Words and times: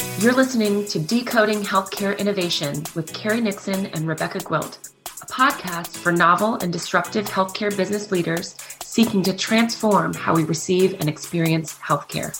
You're 0.00 0.32
listening 0.32 0.86
to 0.86 0.98
Decoding 0.98 1.60
Healthcare 1.60 2.18
Innovation 2.18 2.82
with 2.94 3.12
Carrie 3.12 3.40
Nixon 3.40 3.86
and 3.86 4.08
Rebecca 4.08 4.38
Gwilt, 4.38 4.90
a 5.22 5.26
podcast 5.26 5.96
for 5.96 6.10
novel 6.10 6.54
and 6.56 6.72
disruptive 6.72 7.26
healthcare 7.28 7.74
business 7.76 8.10
leaders 8.10 8.56
seeking 8.82 9.22
to 9.22 9.36
transform 9.36 10.14
how 10.14 10.34
we 10.34 10.44
receive 10.44 10.94
and 11.00 11.08
experience 11.08 11.74
healthcare. 11.78 12.34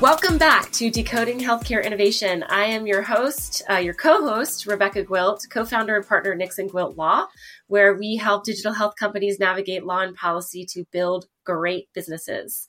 Welcome 0.00 0.36
back 0.36 0.70
to 0.72 0.90
Decoding 0.90 1.38
Healthcare 1.38 1.82
Innovation. 1.82 2.44
I 2.50 2.64
am 2.64 2.86
your 2.86 3.00
host, 3.00 3.62
uh, 3.70 3.76
your 3.76 3.94
co 3.94 4.26
host, 4.26 4.66
Rebecca 4.66 5.02
Gwilt, 5.04 5.46
co 5.50 5.64
founder 5.64 5.96
and 5.96 6.06
partner 6.06 6.34
Nixon 6.34 6.68
Gwilt 6.68 6.98
Law, 6.98 7.26
where 7.66 7.94
we 7.94 8.16
help 8.16 8.44
digital 8.44 8.74
health 8.74 8.94
companies 8.98 9.40
navigate 9.40 9.86
law 9.86 10.00
and 10.00 10.14
policy 10.14 10.66
to 10.66 10.84
build 10.92 11.28
great 11.44 11.88
businesses. 11.94 12.68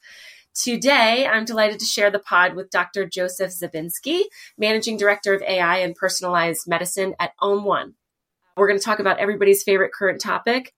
Today, 0.57 1.27
I'm 1.27 1.45
delighted 1.45 1.79
to 1.81 1.85
share 1.85 2.09
the 2.09 2.17
pod 2.17 2.55
with 2.55 2.71
Dr. 2.71 3.05
Joseph 3.05 3.51
Zabinski, 3.51 4.23
Managing 4.57 4.97
Director 4.97 5.35
of 5.35 5.43
AI 5.43 5.77
and 5.77 5.93
Personalized 5.93 6.67
Medicine 6.67 7.13
at 7.19 7.33
OM1. 7.39 7.93
We're 8.55 8.67
going 8.67 8.79
to 8.79 8.83
talk 8.83 8.97
about 8.97 9.19
everybody's 9.19 9.61
favorite 9.61 9.93
current 9.93 10.19
topic, 10.19 10.73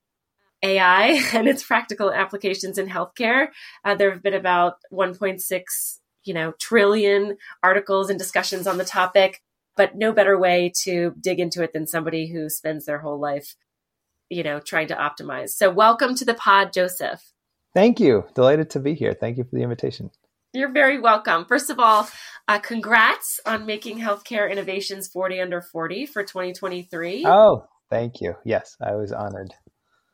AI 0.62 1.24
and 1.34 1.48
its 1.48 1.64
practical 1.64 2.12
applications 2.12 2.78
in 2.78 2.88
healthcare. 2.88 3.52
Uh, 3.86 3.96
there 3.96 4.12
have 4.12 4.22
been 4.22 4.34
about 4.34 4.80
1.6, 4.92 5.40
you 6.26 6.34
know, 6.34 6.52
trillion 6.60 7.38
articles 7.64 8.10
and 8.10 8.20
discussions 8.20 8.68
on 8.68 8.78
the 8.78 8.84
topic, 8.84 9.42
but 9.78 9.96
no 9.96 10.12
better 10.12 10.38
way 10.38 10.74
to 10.84 11.16
dig 11.22 11.40
into 11.40 11.64
it 11.64 11.72
than 11.72 11.88
somebody 11.88 12.28
who 12.28 12.50
spends 12.50 12.84
their 12.84 13.00
whole 13.00 13.18
life, 13.18 13.56
you 14.30 14.44
know, 14.44 14.60
trying 14.60 14.88
to 14.88 14.96
optimize. 14.96 15.52
So, 15.52 15.70
welcome 15.70 16.16
to 16.16 16.26
the 16.26 16.34
pod, 16.34 16.74
Joseph. 16.74 17.32
Thank 17.74 18.00
you. 18.00 18.26
Delighted 18.36 18.72
to 18.72 18.80
be 18.80 18.94
here. 18.94 19.14
Thank 19.14 19.38
you 19.38 19.44
for 19.44 19.56
the 19.56 19.64
invitation. 19.64 20.12
You're 20.54 20.72
very 20.72 21.00
welcome. 21.00 21.46
First 21.46 21.70
of 21.70 21.80
all, 21.80 22.08
uh, 22.48 22.58
congrats 22.58 23.40
on 23.46 23.68
making 23.68 24.00
healthcare 24.00 24.52
innovations 24.52 25.08
40 25.08 25.42
under 25.42 25.62
40 25.62 26.08
for 26.08 26.24
2023. 26.24 27.26
Oh, 27.28 27.66
thank 27.92 28.20
you. 28.20 28.36
Yes, 28.44 28.76
I 28.82 28.96
was 28.96 29.12
honored. 29.12 29.54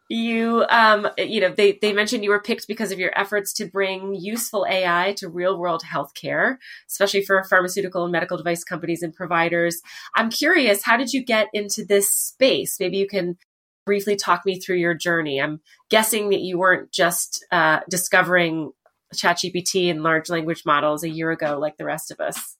You, 0.09 0.65
um, 0.69 1.07
you 1.17 1.41
know, 1.41 1.49
they, 1.49 1.79
they 1.81 1.91
mentioned 1.91 2.23
you 2.23 2.29
were 2.29 2.41
picked 2.41 2.67
because 2.67 2.91
of 2.91 2.99
your 2.99 3.17
efforts 3.17 3.53
to 3.53 3.65
bring 3.65 4.13
useful 4.13 4.67
AI 4.69 5.15
to 5.17 5.29
real 5.29 5.57
world 5.57 5.83
healthcare, 5.83 6.57
especially 6.87 7.23
for 7.23 7.43
pharmaceutical 7.43 8.03
and 8.03 8.11
medical 8.11 8.37
device 8.37 8.63
companies 8.63 9.01
and 9.01 9.15
providers. 9.15 9.81
I'm 10.15 10.29
curious, 10.29 10.83
how 10.83 10.97
did 10.97 11.13
you 11.13 11.23
get 11.23 11.47
into 11.53 11.83
this 11.83 12.11
space? 12.11 12.77
Maybe 12.79 12.97
you 12.97 13.07
can 13.07 13.37
briefly 13.85 14.15
talk 14.15 14.45
me 14.45 14.59
through 14.59 14.77
your 14.77 14.93
journey? 14.93 15.41
I'm 15.41 15.61
guessing 15.89 16.29
that 16.29 16.41
you 16.41 16.57
weren't 16.57 16.91
just 16.91 17.45
uh, 17.51 17.79
discovering 17.89 18.71
ChatGPT 19.13 19.89
and 19.89 20.03
large 20.03 20.29
language 20.29 20.63
models 20.65 21.03
a 21.03 21.09
year 21.09 21.31
ago 21.31 21.57
like 21.59 21.77
the 21.77 21.85
rest 21.85 22.11
of 22.11 22.19
us. 22.19 22.57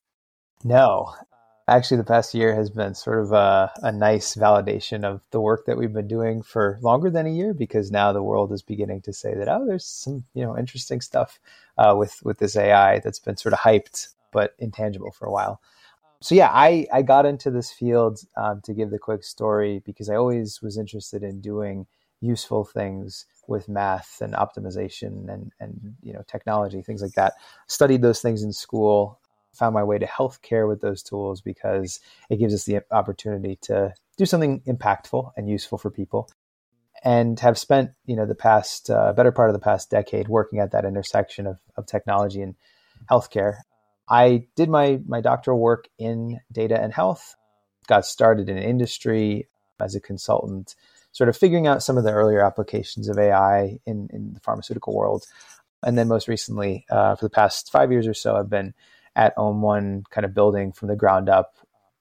No. 0.63 1.13
Actually, 1.67 1.97
the 1.97 2.03
past 2.03 2.35
year 2.35 2.53
has 2.53 2.69
been 2.69 2.93
sort 2.93 3.19
of 3.19 3.31
a, 3.31 3.71
a 3.81 3.91
nice 3.91 4.35
validation 4.35 5.03
of 5.03 5.21
the 5.31 5.41
work 5.41 5.65
that 5.65 5.77
we've 5.77 5.93
been 5.93 6.07
doing 6.07 6.43
for 6.43 6.77
longer 6.81 7.09
than 7.09 7.25
a 7.25 7.31
year 7.31 7.55
because 7.55 7.89
now 7.89 8.13
the 8.13 8.21
world 8.21 8.51
is 8.51 8.61
beginning 8.61 9.01
to 9.01 9.11
say 9.11 9.33
that, 9.33 9.49
oh, 9.49 9.65
there's 9.65 9.85
some 9.85 10.25
you 10.35 10.43
know 10.43 10.55
interesting 10.57 11.01
stuff 11.01 11.39
uh, 11.77 11.95
with, 11.97 12.21
with 12.23 12.37
this 12.37 12.55
AI 12.55 12.99
that's 12.99 13.19
been 13.19 13.35
sort 13.35 13.53
of 13.53 13.59
hyped 13.59 14.09
but 14.31 14.53
intangible 14.59 15.11
for 15.11 15.25
a 15.25 15.31
while 15.31 15.59
so 16.25 16.33
yeah, 16.33 16.49
I, 16.51 16.87
I 16.91 17.03
got 17.03 17.27
into 17.27 17.51
this 17.51 17.71
field 17.71 18.19
um, 18.35 18.59
to 18.63 18.73
give 18.73 18.89
the 18.89 18.97
quick 18.97 19.23
story 19.23 19.83
because 19.85 20.09
I 20.09 20.15
always 20.15 20.59
was 20.59 20.75
interested 20.75 21.21
in 21.21 21.39
doing 21.39 21.85
useful 22.19 22.65
things 22.65 23.27
with 23.47 23.69
math 23.69 24.21
and 24.21 24.33
optimization 24.33 25.31
and, 25.31 25.51
and 25.59 25.93
you 26.01 26.13
know 26.13 26.23
technology, 26.27 26.81
things 26.81 27.03
like 27.03 27.11
that. 27.11 27.33
Studied 27.67 28.01
those 28.01 28.21
things 28.23 28.41
in 28.41 28.53
school, 28.53 29.19
found 29.53 29.75
my 29.75 29.83
way 29.83 29.99
to 29.99 30.07
healthcare 30.07 30.67
with 30.67 30.81
those 30.81 31.03
tools 31.03 31.41
because 31.41 31.99
it 32.31 32.37
gives 32.37 32.55
us 32.55 32.63
the 32.63 32.81
opportunity 32.89 33.59
to 33.61 33.93
do 34.17 34.25
something 34.25 34.61
impactful 34.61 35.31
and 35.37 35.47
useful 35.47 35.77
for 35.77 35.91
people. 35.91 36.27
And 37.03 37.39
have 37.41 37.59
spent 37.59 37.91
you 38.07 38.15
know 38.15 38.25
the 38.25 38.33
past 38.33 38.89
uh, 38.89 39.13
better 39.13 39.31
part 39.31 39.51
of 39.51 39.53
the 39.53 39.59
past 39.59 39.91
decade 39.91 40.27
working 40.27 40.57
at 40.57 40.71
that 40.71 40.85
intersection 40.85 41.45
of, 41.45 41.59
of 41.77 41.85
technology 41.85 42.41
and 42.41 42.55
healthcare. 43.11 43.57
I 44.07 44.47
did 44.55 44.69
my 44.69 44.99
my 45.07 45.21
doctoral 45.21 45.59
work 45.59 45.87
in 45.97 46.39
data 46.51 46.79
and 46.81 46.93
health, 46.93 47.35
got 47.87 48.05
started 48.05 48.49
in 48.49 48.57
industry 48.57 49.47
as 49.79 49.95
a 49.95 50.01
consultant, 50.01 50.75
sort 51.11 51.29
of 51.29 51.37
figuring 51.37 51.67
out 51.67 51.83
some 51.83 51.97
of 51.97 52.03
the 52.03 52.11
earlier 52.11 52.43
applications 52.43 53.07
of 53.09 53.17
AI 53.17 53.79
in, 53.85 54.09
in 54.13 54.33
the 54.33 54.39
pharmaceutical 54.39 54.95
world. 54.95 55.25
And 55.83 55.97
then 55.97 56.07
most 56.07 56.27
recently, 56.27 56.85
uh, 56.89 57.15
for 57.15 57.25
the 57.25 57.29
past 57.29 57.71
five 57.71 57.91
years 57.91 58.07
or 58.07 58.13
so, 58.13 58.35
I've 58.35 58.49
been 58.49 58.73
at 59.15 59.35
OM1 59.37 60.03
kind 60.09 60.25
of 60.25 60.33
building 60.33 60.71
from 60.71 60.87
the 60.87 60.95
ground 60.95 61.29
up 61.29 61.57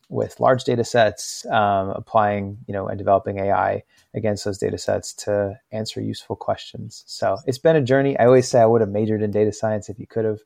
with 0.09 0.39
large 0.41 0.65
data 0.65 0.85
sets, 0.85 1.45
um, 1.47 1.91
applying, 1.91 2.59
you 2.67 2.75
know, 2.75 2.87
and 2.87 2.99
developing 2.99 3.39
AI 3.39 3.83
against 4.15 4.45
those 4.45 4.59
data 4.59 4.79
sets 4.79 5.13
to 5.15 5.59
answer 5.73 6.01
useful 6.01 6.37
questions. 6.37 7.03
So 7.07 7.39
it's 7.47 7.59
been 7.59 7.77
a 7.77 7.83
journey. 7.83 8.19
I 8.19 8.27
always 8.27 8.49
say 8.49 8.61
I 8.61 8.67
would 8.67 8.81
have 8.81 8.91
majored 8.91 9.23
in 9.23 9.31
data 9.31 9.53
science 9.53 9.89
if 9.89 9.99
you 9.99 10.07
could 10.07 10.25
have 10.25 10.41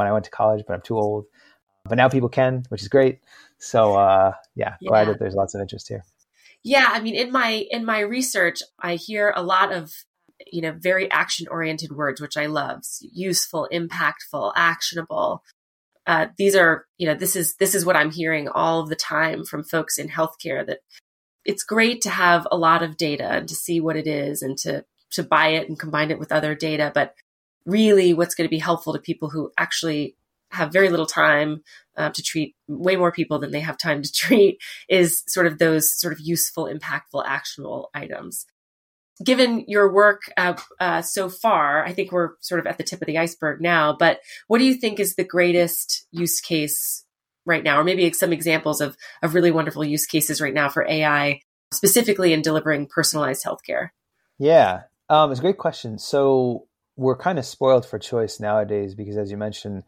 when 0.00 0.08
I 0.08 0.12
went 0.12 0.24
to 0.24 0.30
college, 0.30 0.64
but 0.66 0.72
I'm 0.72 0.80
too 0.80 0.96
old. 0.96 1.26
But 1.84 1.96
now 1.96 2.08
people 2.08 2.30
can, 2.30 2.64
which 2.70 2.80
is 2.80 2.88
great. 2.88 3.20
So 3.58 3.94
uh, 3.94 4.32
yeah, 4.56 4.76
yeah, 4.80 4.88
glad 4.88 5.08
that 5.08 5.18
there's 5.18 5.34
lots 5.34 5.54
of 5.54 5.60
interest 5.60 5.88
here. 5.88 6.04
Yeah, 6.62 6.88
I 6.90 7.00
mean, 7.00 7.14
in 7.14 7.30
my 7.30 7.66
in 7.70 7.84
my 7.84 8.00
research, 8.00 8.62
I 8.80 8.94
hear 8.94 9.32
a 9.36 9.42
lot 9.42 9.72
of 9.72 9.92
you 10.50 10.62
know 10.62 10.72
very 10.72 11.10
action 11.10 11.46
oriented 11.48 11.92
words, 11.92 12.20
which 12.20 12.38
I 12.38 12.46
love: 12.46 12.82
useful, 13.00 13.68
impactful, 13.70 14.52
actionable. 14.56 15.42
Uh, 16.06 16.28
these 16.38 16.56
are 16.56 16.86
you 16.96 17.06
know 17.06 17.14
this 17.14 17.36
is 17.36 17.56
this 17.56 17.74
is 17.74 17.84
what 17.84 17.96
I'm 17.96 18.10
hearing 18.10 18.48
all 18.48 18.86
the 18.86 18.96
time 18.96 19.44
from 19.44 19.62
folks 19.62 19.98
in 19.98 20.08
healthcare 20.08 20.66
that 20.66 20.78
it's 21.44 21.62
great 21.62 22.00
to 22.02 22.10
have 22.10 22.48
a 22.50 22.56
lot 22.56 22.82
of 22.82 22.96
data 22.96 23.28
and 23.28 23.48
to 23.48 23.54
see 23.54 23.80
what 23.80 23.96
it 23.96 24.06
is 24.06 24.40
and 24.40 24.56
to 24.58 24.84
to 25.12 25.22
buy 25.22 25.48
it 25.48 25.68
and 25.68 25.78
combine 25.78 26.10
it 26.10 26.18
with 26.18 26.32
other 26.32 26.54
data, 26.54 26.90
but 26.94 27.14
really 27.66 28.14
what's 28.14 28.34
going 28.34 28.46
to 28.46 28.54
be 28.54 28.58
helpful 28.58 28.92
to 28.92 28.98
people 28.98 29.30
who 29.30 29.50
actually 29.58 30.16
have 30.50 30.72
very 30.72 30.88
little 30.88 31.06
time 31.06 31.62
uh, 31.96 32.10
to 32.10 32.22
treat 32.22 32.56
way 32.66 32.96
more 32.96 33.12
people 33.12 33.38
than 33.38 33.50
they 33.50 33.60
have 33.60 33.78
time 33.78 34.02
to 34.02 34.12
treat 34.14 34.58
is 34.88 35.22
sort 35.26 35.46
of 35.46 35.58
those 35.58 35.98
sort 35.98 36.12
of 36.12 36.20
useful, 36.20 36.64
impactful, 36.64 37.24
actionable 37.26 37.90
items. 37.94 38.46
Given 39.22 39.64
your 39.68 39.92
work 39.92 40.22
uh, 40.38 40.54
uh, 40.80 41.02
so 41.02 41.28
far, 41.28 41.84
I 41.84 41.92
think 41.92 42.10
we're 42.10 42.30
sort 42.40 42.58
of 42.58 42.66
at 42.66 42.78
the 42.78 42.84
tip 42.84 43.02
of 43.02 43.06
the 43.06 43.18
iceberg 43.18 43.60
now, 43.60 43.94
but 43.98 44.20
what 44.48 44.58
do 44.58 44.64
you 44.64 44.74
think 44.74 44.98
is 44.98 45.14
the 45.14 45.24
greatest 45.24 46.06
use 46.10 46.40
case 46.40 47.04
right 47.44 47.62
now? 47.62 47.78
Or 47.78 47.84
maybe 47.84 48.10
some 48.12 48.32
examples 48.32 48.80
of, 48.80 48.96
of 49.22 49.34
really 49.34 49.50
wonderful 49.50 49.84
use 49.84 50.06
cases 50.06 50.40
right 50.40 50.54
now 50.54 50.70
for 50.70 50.88
AI, 50.88 51.42
specifically 51.70 52.32
in 52.32 52.40
delivering 52.40 52.86
personalized 52.86 53.44
healthcare? 53.44 53.90
Yeah, 54.38 54.84
um, 55.10 55.30
it's 55.30 55.40
a 55.40 55.42
great 55.42 55.58
question. 55.58 55.98
So 55.98 56.66
we're 57.00 57.16
kind 57.16 57.38
of 57.38 57.46
spoiled 57.46 57.86
for 57.86 57.98
choice 57.98 58.40
nowadays 58.40 58.94
because, 58.94 59.16
as 59.16 59.30
you 59.30 59.38
mentioned, 59.38 59.84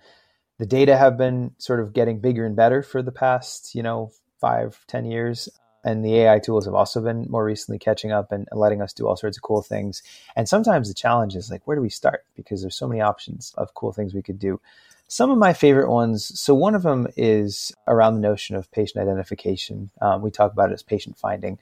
the 0.59 0.65
data 0.65 0.97
have 0.97 1.19
been 1.19 1.55
sort 1.59 1.79
of 1.79 1.93
getting 1.93 2.21
bigger 2.21 2.47
and 2.47 2.57
better 2.57 2.83
for 2.83 3.03
the 3.03 3.13
past, 3.13 3.75
you 3.75 3.83
know, 3.83 4.11
five, 4.41 4.83
ten 4.87 5.05
years. 5.05 5.49
And 5.85 6.03
the 6.05 6.15
AI 6.21 6.39
tools 6.39 6.65
have 6.65 6.75
also 6.75 7.03
been 7.03 7.27
more 7.29 7.45
recently 7.45 7.79
catching 7.79 8.13
up 8.13 8.33
and 8.33 8.49
letting 8.53 8.81
us 8.81 8.95
do 8.95 9.07
all 9.07 9.17
sorts 9.17 9.37
of 9.37 9.43
cool 9.43 9.61
things. 9.61 10.03
And 10.37 10.49
sometimes 10.49 10.89
the 10.89 10.95
challenge 10.95 11.37
is 11.37 11.51
like, 11.51 11.67
where 11.67 11.77
do 11.77 11.83
we 11.83 11.91
start? 11.91 12.25
Because 12.35 12.63
there's 12.63 12.77
so 12.77 12.89
many 12.89 13.01
options 13.03 13.53
of 13.59 13.75
cool 13.75 13.93
things 13.93 14.15
we 14.15 14.23
could 14.23 14.39
do. 14.39 14.61
Some 15.09 15.31
of 15.31 15.37
my 15.37 15.53
favorite 15.53 15.91
ones. 15.91 16.41
So 16.41 16.55
one 16.55 16.75
of 16.75 16.83
them 16.83 17.09
is 17.17 17.75
around 17.87 18.15
the 18.15 18.21
notion 18.21 18.57
of 18.57 18.71
patient 18.71 19.03
identification. 19.03 19.91
Um, 20.01 20.23
we 20.23 20.31
talk 20.31 20.53
about 20.53 20.71
it 20.71 20.75
as 20.75 20.83
patient 20.83 21.19
finding 21.19 21.59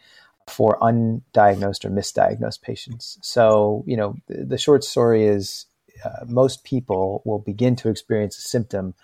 for 0.49 0.78
undiagnosed 0.81 1.84
or 1.84 1.91
misdiagnosed 1.91 2.62
patients. 2.62 3.19
So, 3.23 3.84
you 3.87 3.97
know, 3.97 4.17
the, 4.27 4.45
the 4.45 4.59
short 4.59 4.84
story 4.84 5.25
is 5.27 5.67
uh, 6.05 6.25
most 6.27 6.65
people 6.65 7.23
will 7.25 7.39
begin 7.39 7.77
to 7.77 7.89
experience 7.89 8.37
a 8.39 8.42
symptom 8.42 8.95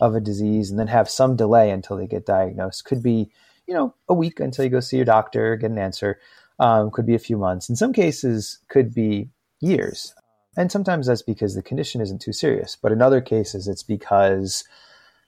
of 0.00 0.14
a 0.14 0.20
disease 0.20 0.70
and 0.70 0.78
then 0.78 0.86
have 0.88 1.08
some 1.08 1.36
delay 1.36 1.70
until 1.70 1.96
they 1.96 2.06
get 2.06 2.26
diagnosed. 2.26 2.84
Could 2.84 3.02
be, 3.02 3.30
you 3.66 3.74
know, 3.74 3.94
a 4.08 4.14
week 4.14 4.40
until 4.40 4.64
you 4.64 4.70
go 4.70 4.80
see 4.80 4.96
your 4.96 5.04
doctor, 5.04 5.56
get 5.56 5.70
an 5.70 5.78
answer. 5.78 6.18
Um, 6.58 6.90
could 6.90 7.06
be 7.06 7.14
a 7.14 7.18
few 7.20 7.38
months. 7.38 7.70
In 7.70 7.76
some 7.76 7.92
cases, 7.92 8.58
could 8.68 8.92
be 8.94 9.30
years. 9.60 10.14
And 10.56 10.70
sometimes 10.70 11.06
that's 11.06 11.22
because 11.22 11.54
the 11.54 11.62
condition 11.62 12.00
isn't 12.00 12.20
too 12.20 12.32
serious. 12.32 12.76
But 12.80 12.92
in 12.92 13.00
other 13.00 13.20
cases, 13.20 13.66
it's 13.66 13.82
because, 13.82 14.64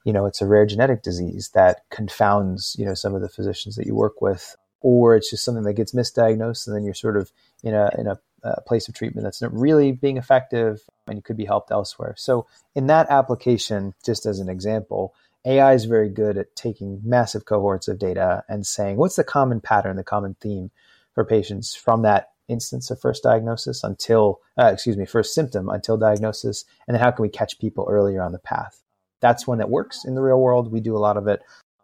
you 0.04 0.12
know, 0.12 0.26
it's 0.26 0.42
a 0.42 0.46
rare 0.46 0.66
genetic 0.66 1.02
disease 1.02 1.50
that 1.54 1.82
confounds, 1.90 2.76
you 2.78 2.84
know, 2.84 2.94
some 2.94 3.14
of 3.14 3.22
the 3.22 3.28
physicians 3.28 3.76
that 3.76 3.86
you 3.86 3.94
work 3.94 4.20
with 4.20 4.56
or 4.82 5.16
it's 5.16 5.30
just 5.30 5.44
something 5.44 5.64
that 5.64 5.74
gets 5.74 5.92
misdiagnosed 5.92 6.66
and 6.66 6.76
then 6.76 6.84
you're 6.84 6.94
sort 6.94 7.16
of 7.16 7.32
in 7.62 7.74
a 7.74 7.90
in 7.98 8.06
a, 8.06 8.18
a, 8.42 8.60
place 8.62 8.88
of 8.88 8.94
treatment 8.94 9.24
that's 9.24 9.40
not 9.40 9.52
really 9.52 9.92
being 9.92 10.16
effective 10.16 10.80
and 11.06 11.16
you 11.16 11.22
could 11.22 11.36
be 11.36 11.44
helped 11.44 11.70
elsewhere. 11.70 12.14
So 12.16 12.46
in 12.74 12.86
that 12.88 13.08
application, 13.10 13.94
just 14.04 14.26
as 14.26 14.38
an 14.38 14.48
example, 14.48 15.14
AI 15.44 15.74
is 15.74 15.84
very 15.84 16.08
good 16.08 16.36
at 16.36 16.54
taking 16.54 17.00
massive 17.04 17.44
cohorts 17.44 17.88
of 17.88 17.98
data 17.98 18.44
and 18.48 18.66
saying 18.66 18.96
what's 18.96 19.16
the 19.16 19.24
common 19.24 19.60
pattern, 19.60 19.96
the 19.96 20.04
common 20.04 20.36
theme 20.40 20.70
for 21.14 21.24
patients 21.24 21.74
from 21.74 22.02
that 22.02 22.30
instance 22.48 22.90
of 22.90 23.00
first 23.00 23.22
diagnosis 23.22 23.82
until, 23.84 24.40
uh, 24.58 24.70
excuse 24.72 24.96
me, 24.96 25.06
first 25.06 25.34
symptom 25.34 25.68
until 25.68 25.96
diagnosis, 25.96 26.64
and 26.86 26.94
then 26.94 27.02
how 27.02 27.10
can 27.10 27.22
we 27.22 27.28
catch 27.28 27.58
people 27.58 27.88
earlier 27.90 28.22
on 28.22 28.32
the 28.32 28.38
path? 28.38 28.82
That's 29.20 29.46
one 29.46 29.58
that 29.58 29.70
works 29.70 30.04
in 30.04 30.14
the 30.14 30.22
real 30.22 30.40
world. 30.40 30.72
We 30.72 30.80
do 30.80 30.96
a 30.96 30.98
lot 30.98 31.16
of 31.16 31.28
it. 31.28 31.42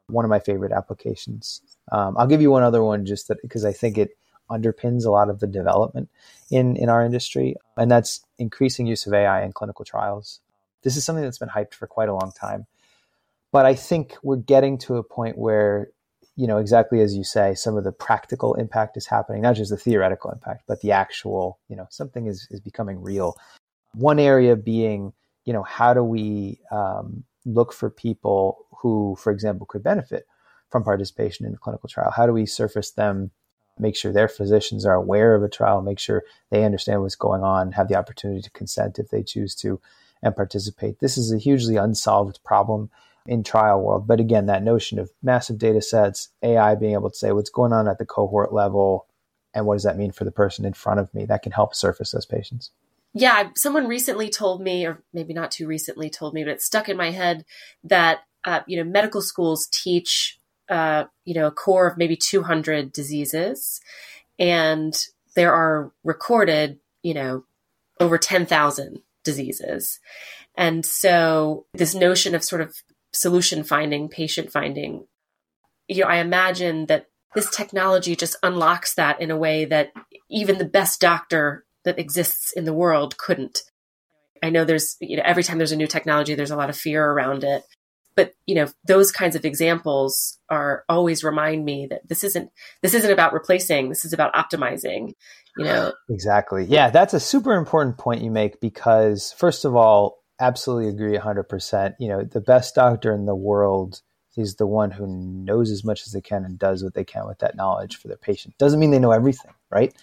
One 0.09 0.25
of 0.25 0.29
my 0.29 0.41
favorite 0.41 0.73
applications. 0.73 1.63
Um, 1.93 2.17
I'll 2.19 2.27
give 2.27 2.43
you 2.43 2.51
one 2.51 2.63
other 2.63 2.83
one 2.83 3.07
just 3.07 3.29
that 3.29 3.43
because 3.43 3.65
I 3.65 3.73
think 3.73 3.99
it 3.99 4.11
underpins 4.51 5.05
a 5.05 5.11
lot 5.11 5.29
of 5.29 5.41
the 5.41 5.47
development 5.47 6.09
in 6.51 6.77
in 6.77 6.89
our 6.89 7.05
industry, 7.05 7.57
and 7.77 7.91
that's 7.91 8.25
increasing 8.39 8.87
use 8.87 9.07
of 9.07 9.15
AI 9.15 9.43
in 9.45 9.53
clinical 9.53 9.85
trials. 9.85 10.41
This 10.83 10.97
is 10.97 11.05
something 11.05 11.25
that's 11.25 11.39
been 11.39 11.49
hyped 11.49 11.75
for 11.75 11.87
quite 11.87 12.09
a 12.09 12.15
long 12.15 12.33
time, 12.39 12.67
but 13.53 13.67
I 13.67 13.75
think 13.75 14.17
we're 14.23 14.37
getting 14.37 14.79
to 14.79 14.97
a 14.97 15.03
point 15.03 15.39
where 15.39 15.91
you 16.39 16.47
know, 16.47 16.59
exactly 16.59 17.01
as 17.01 17.17
you 17.17 17.25
say, 17.25 17.53
some 17.57 17.77
of 17.77 17.83
the 17.83 17.91
practical 17.91 18.55
impact 18.55 18.97
is 18.97 19.09
happening, 19.09 19.43
not 19.43 19.57
just 19.57 19.73
the 19.73 19.77
theoretical 19.77 20.31
impact, 20.31 20.63
but 20.69 20.81
the 20.83 20.93
actual, 20.93 21.59
you 21.69 21.75
know, 21.75 21.89
something 21.91 22.29
is, 22.29 22.47
is 22.53 22.61
becoming 22.61 23.03
real. 23.03 23.35
One 23.95 24.21
area 24.21 24.55
being, 24.55 25.13
you 25.45 25.53
know, 25.53 25.65
how 25.65 25.95
do 25.95 26.05
we 26.05 26.61
um, 26.71 27.25
look 27.45 27.73
for 27.73 27.91
people 27.91 28.67
who, 28.71 29.17
for 29.19 29.33
example, 29.33 29.67
could 29.67 29.83
benefit 29.83 30.27
from 30.71 30.85
participation 30.85 31.47
in 31.47 31.55
a 31.55 31.59
clinical 31.59 31.89
trial? 31.89 32.13
How 32.15 32.27
do 32.27 32.33
we 32.33 32.47
surface 32.47 32.91
them, 32.91 33.31
make 33.79 33.97
sure 33.97 34.13
their 34.13 34.29
physicians 34.29 34.85
are 34.85 34.95
aware 34.95 35.35
of 35.35 35.43
a 35.43 35.49
trial, 35.49 35.83
make 35.83 35.99
sure 35.99 36.25
they 36.51 36.65
understand 36.65 37.03
what's 37.03 37.17
going 37.17 37.43
on, 37.43 37.73
have 37.73 37.89
the 37.89 37.97
opportunity 37.97 38.43
to 38.43 38.51
consent 38.51 38.99
if 38.99 39.09
they 39.09 39.23
choose 39.23 39.55
to, 39.57 39.81
and 40.23 40.37
participate? 40.37 41.01
This 41.01 41.17
is 41.17 41.33
a 41.33 41.39
hugely 41.39 41.77
unsolved 41.77 42.43
problem 42.45 42.91
in 43.27 43.43
trial 43.43 43.81
world. 43.81 44.07
But 44.07 44.21
again, 44.21 44.47
that 44.47 44.63
notion 44.63 44.99
of 44.99 45.11
massive 45.23 45.59
data 45.59 45.83
sets, 45.83 46.31
AI 46.43 46.75
being 46.75 46.95
able 46.95 47.11
to 47.11 47.17
say 47.17 47.33
what's 47.33 47.51
going 47.51 47.73
on 47.73 47.87
at 47.87 47.99
the 47.99 48.07
cohort 48.07 48.53
level 48.53 49.07
and 49.55 49.67
what 49.67 49.75
does 49.75 49.83
that 49.83 49.99
mean 49.99 50.13
for 50.13 50.25
the 50.25 50.31
person 50.31 50.65
in 50.65 50.73
front 50.73 51.01
of 51.01 51.13
me, 51.15 51.27
that 51.27 51.43
can 51.43 51.53
help 51.53 51.75
surface 51.75 52.13
those 52.13 52.27
patients. 52.27 52.71
Yeah, 53.15 53.51
someone 53.55 53.87
recently 53.87 54.29
told 54.29 54.63
me, 54.63 54.87
or 54.87 55.03
maybe 55.13 55.33
not 55.33 55.51
too 55.51 55.67
recently 55.67 56.11
told 56.11 56.35
me, 56.35 56.45
but 56.45 56.53
it 56.53 56.63
stuck 56.63 56.89
in 56.89 56.97
my 56.97 57.11
head 57.11 57.45
that 57.85 58.21
uh, 58.45 58.61
you 58.67 58.77
know 58.77 58.89
medical 58.89 59.23
schools 59.23 59.69
teach 59.73 60.38
uh, 60.69 61.05
you 61.25 61.35
know 61.35 61.47
a 61.47 61.53
core 61.53 61.87
of 61.87 61.99
maybe 61.99 62.17
200 62.17 62.93
diseases, 62.93 63.81
and 64.39 64.97
there 65.35 65.53
are 65.53 65.93
recorded 66.05 66.79
you 67.03 67.15
know 67.15 67.45
over 68.01 68.19
10,000 68.19 69.01
diseases. 69.25 69.99
And 70.57 70.85
so 70.85 71.67
this 71.75 71.95
notion 71.95 72.35
of 72.35 72.45
sort 72.45 72.61
of 72.61 72.75
solution 73.13 73.65
finding, 73.65 74.09
patient 74.09 74.51
finding. 74.53 75.07
You 75.89 76.03
know, 76.03 76.09
I 76.09 76.17
imagine 76.17 76.87
that 76.87 77.07
this 77.35 77.51
technology 77.51 78.17
just 78.17 78.37
unlocks 78.43 78.95
that 78.95 79.21
in 79.21 79.31
a 79.31 79.37
way 79.37 79.65
that 79.67 79.93
even 80.31 80.59
the 80.59 80.65
best 80.65 81.01
doctor 81.01 81.65
that 81.85 81.99
exists 81.99 82.53
in 82.53 82.65
the 82.65 82.75
world 82.75 83.17
couldn't. 83.19 83.63
I 84.43 84.51
know 84.51 84.65
there's, 84.65 84.97
you 85.01 85.17
know, 85.17 85.23
every 85.25 85.43
time 85.43 85.59
there's 85.59 85.73
a 85.73 85.77
new 85.77 85.87
technology, 85.87 86.35
there's 86.35 86.51
a 86.51 86.57
lot 86.57 86.71
of 86.71 86.77
fear 86.77 87.05
around 87.05 87.45
it. 87.45 87.63
But, 88.19 88.35
you 88.47 88.57
know, 88.57 88.67
those 88.85 89.13
kinds 89.13 89.37
of 89.37 89.45
examples 89.45 90.41
are 90.51 90.85
always 90.89 91.23
remind 91.23 91.65
me 91.65 91.87
that 91.87 92.09
this 92.09 92.25
isn't, 92.25 92.51
this 92.83 92.93
isn't 92.93 93.13
about 93.13 93.33
replacing, 93.33 93.91
this 93.91 94.05
is 94.05 94.13
about 94.13 94.35
optimizing, 94.35 95.13
you 95.57 95.65
know. 95.65 95.93
Exactly. 96.11 96.65
Yeah, 96.65 96.91
that's 96.91 97.15
a 97.15 97.21
super 97.21 97.55
important 97.55 97.97
point 97.97 98.23
you 98.23 98.33
make 98.33 98.61
because, 98.61 99.33
first 99.39 99.65
of 99.65 99.77
all, 99.77 100.25
absolutely 100.41 100.89
agree 100.89 101.17
100%. 101.17 101.95
You 102.01 102.09
know, 102.09 102.25
the 102.25 102.41
best 102.41 102.75
doctor 102.75 103.15
in 103.15 103.27
the 103.27 103.37
world 103.37 104.03
is 104.37 104.57
the 104.57 104.67
one 104.67 104.91
who 104.91 105.07
knows 105.07 105.71
as 105.71 105.85
much 105.85 106.05
as 106.05 106.13
they 106.13 106.21
can 106.21 106.45
and 106.45 106.59
does 106.59 106.83
what 106.83 106.95
they 106.95 107.05
can 107.05 107.25
with 107.25 107.39
that 107.39 107.55
knowledge 107.55 107.99
for 107.99 108.09
their 108.09 108.17
patient. 108.17 108.59
Doesn't 108.59 108.81
mean 108.81 108.91
they 108.91 108.99
know 108.99 109.13
everything, 109.13 109.53
right? 109.71 109.95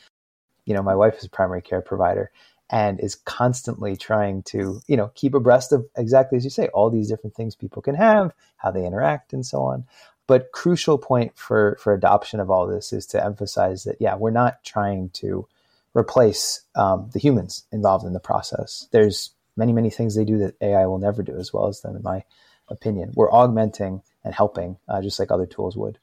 You 0.66 0.74
know, 0.74 0.84
my 0.84 0.96
wife 0.96 1.18
is 1.18 1.26
a 1.26 1.30
primary 1.30 1.62
care 1.62 1.82
provider 1.82 2.32
and 2.70 3.00
is 3.00 3.16
constantly 3.16 3.96
trying 3.96 4.44
to, 4.44 4.82
you 4.88 4.98
know, 4.98 5.12
keep 5.16 5.34
abreast 5.34 5.72
of 5.72 5.86
exactly 5.96 6.38
as 6.38 6.44
you 6.44 6.50
say, 6.50 6.68
all 6.68 6.90
these 6.90 7.10
different 7.10 7.36
things 7.36 7.56
people 7.56 7.82
can 7.82 7.96
have, 7.96 8.34
how 8.58 8.72
they 8.72 8.86
interact 8.86 9.34
and 9.34 9.46
so 9.46 9.62
on. 9.64 9.86
But 10.28 10.52
crucial 10.52 10.98
point 10.98 11.38
for 11.38 11.78
for 11.80 11.94
adoption 11.94 12.40
of 12.40 12.50
all 12.50 12.66
this 12.66 12.92
is 12.92 13.06
to 13.08 13.24
emphasize 13.24 13.84
that 13.84 13.98
yeah, 14.00 14.16
we're 14.16 14.32
not 14.32 14.64
trying 14.64 15.10
to 15.12 15.48
replace 15.94 16.62
um, 16.76 17.10
the 17.14 17.20
humans 17.20 17.64
involved 17.72 18.06
in 18.06 18.14
the 18.14 18.20
process. 18.20 18.88
There's 18.92 19.32
many, 19.56 19.72
many 19.72 19.90
things 19.90 20.16
they 20.16 20.26
do 20.26 20.40
that 20.40 20.56
AI 20.62 20.86
will 20.88 20.98
never 20.98 21.24
do 21.24 21.38
as 21.38 21.54
well 21.54 21.68
as 21.68 21.82
them, 21.82 21.96
in 21.96 22.04
my 22.04 22.24
opinion. 22.68 23.12
We're 23.16 23.32
augmenting 23.32 24.02
and 24.24 24.34
helping 24.34 24.78
uh, 24.88 25.02
just 25.02 25.20
like 25.20 25.32
other 25.32 25.46
tools 25.46 25.78
would. 25.78 25.98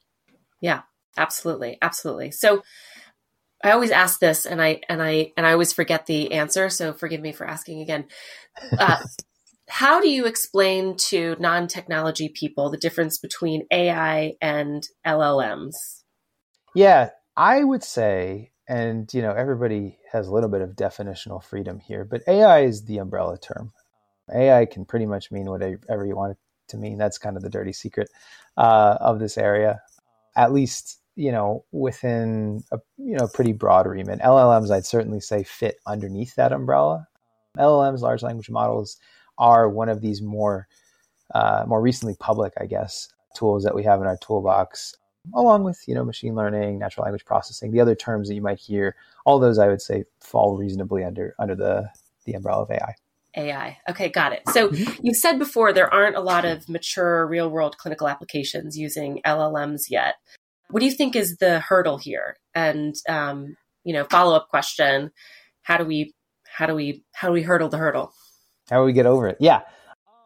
Yeah, 0.61 0.83
absolutely. 1.17 1.79
Absolutely. 1.83 2.31
So 2.31 2.63
I 3.63 3.71
always 3.71 3.91
ask 3.91 4.21
this 4.21 4.47
and 4.47 4.61
I, 4.61 4.81
and 4.89 5.03
I, 5.03 5.33
and 5.37 5.47
I 5.47 5.53
always 5.53 5.73
forget 5.73 6.07
the 6.07 6.33
answer. 6.33 6.69
So 6.69 6.93
forgive 6.93 7.21
me 7.21 7.33
for 7.33 7.47
asking 7.47 7.81
again. 7.81 8.07
Uh, 8.79 8.99
how 9.69 10.01
do 10.01 10.09
you 10.09 10.27
explain 10.27 10.97
to 11.09 11.37
non-technology 11.39 12.29
people 12.29 12.71
the 12.71 12.77
difference 12.77 13.19
between 13.19 13.67
AI 13.71 14.35
and 14.41 14.87
LLMs? 15.07 16.03
Yeah, 16.75 17.11
I 17.37 17.63
would 17.65 17.83
say 17.83 18.53
and 18.69 19.13
you 19.13 19.23
know 19.23 19.33
everybody 19.33 19.99
has 20.11 20.29
a 20.29 20.33
little 20.33 20.49
bit 20.49 20.61
of 20.61 20.71
definitional 20.71 21.43
freedom 21.43 21.79
here 21.81 22.05
but 22.05 22.23
ai 22.29 22.61
is 22.61 22.85
the 22.85 22.99
umbrella 22.99 23.37
term 23.39 23.73
ai 24.35 24.65
can 24.67 24.85
pretty 24.85 25.07
much 25.07 25.31
mean 25.31 25.47
whatever 25.47 26.07
you 26.07 26.17
want 26.17 26.33
it 26.33 26.39
to 26.69 26.77
mean 26.77 26.97
that's 26.97 27.19
kind 27.19 27.37
of 27.37 27.43
the 27.43 27.51
dirty 27.51 27.73
secret 27.73 28.09
uh, 28.57 28.97
of 29.01 29.19
this 29.19 29.37
area 29.37 29.81
at 30.37 30.53
least 30.53 31.01
you 31.17 31.31
know 31.33 31.65
within 31.73 32.63
a 32.73 32.79
you 32.97 33.17
know 33.17 33.29
pretty 33.29 33.53
broad 33.53 33.87
remit 33.87 34.21
llms 34.21 34.71
i'd 34.71 34.87
certainly 34.87 35.21
say 35.21 35.43
fit 35.43 35.79
underneath 35.87 36.35
that 36.37 36.53
umbrella 36.53 37.07
llms 37.59 38.01
large 38.01 38.23
language 38.23 38.51
models 38.51 38.99
are 39.39 39.69
one 39.69 39.89
of 39.89 40.01
these 40.01 40.23
more 40.23 40.67
uh, 41.35 41.65
more 41.67 41.81
recently 41.81 42.15
public 42.19 42.53
i 42.61 42.67
guess 42.67 43.09
tools 43.35 43.65
that 43.65 43.75
we 43.75 43.83
have 43.83 44.01
in 44.01 44.07
our 44.07 44.19
toolbox 44.19 44.97
along 45.35 45.65
with 45.65 45.83
you 45.87 45.95
know 45.95 46.05
machine 46.05 46.35
learning, 46.35 46.79
natural 46.79 47.05
language 47.05 47.25
processing, 47.25 47.71
the 47.71 47.81
other 47.81 47.95
terms 47.95 48.29
that 48.29 48.35
you 48.35 48.43
might 48.43 48.59
hear. 48.59 48.97
All 49.25 49.39
those 49.39 49.59
I 49.59 49.69
would 49.69 49.83
say 49.83 50.05
fall 50.21 50.57
reasonably 50.57 51.05
under 51.05 51.35
under 51.39 51.55
the 51.55 51.89
the 52.25 52.35
umbrella 52.35 52.63
of 52.63 52.71
AI. 52.71 52.95
AI. 53.35 53.79
Okay, 53.89 54.11
got 54.11 54.33
it. 54.33 54.43
So 54.51 54.69
mm-hmm. 54.69 54.93
you 55.03 55.15
said 55.15 55.39
before 55.39 55.73
there 55.73 55.93
aren't 55.93 56.17
a 56.17 56.21
lot 56.21 56.45
of 56.45 56.69
mature 56.69 57.27
real 57.27 57.49
world 57.49 57.79
clinical 57.79 58.09
applications 58.09 58.77
using 58.77 59.21
LLMs 59.25 59.83
yet. 59.89 60.17
What 60.73 60.81
do 60.81 60.87
you 60.87 60.93
think 60.93 61.15
is 61.15 61.37
the 61.37 61.61
hurdle 61.61 61.99
here? 61.99 62.39
And 62.55 62.95
um, 63.09 63.57
you 63.85 63.93
know, 63.93 64.05
follow 64.05 64.35
up 64.35 64.49
question: 64.49 65.11
How 65.63 65.77
do 65.77 65.85
we 65.85 66.15
how 66.49 66.67
do 66.67 66.75
we 66.75 67.05
how 67.13 67.29
do 67.29 67.35
we 67.35 67.43
hurdle 67.43 67.69
the 67.69 67.79
hurdle? 67.79 68.13
How 68.71 68.79
do 68.79 68.85
we 68.85 68.93
get 68.93 69.07
over 69.07 69.29
it? 69.29 69.37
Yeah. 69.39 69.61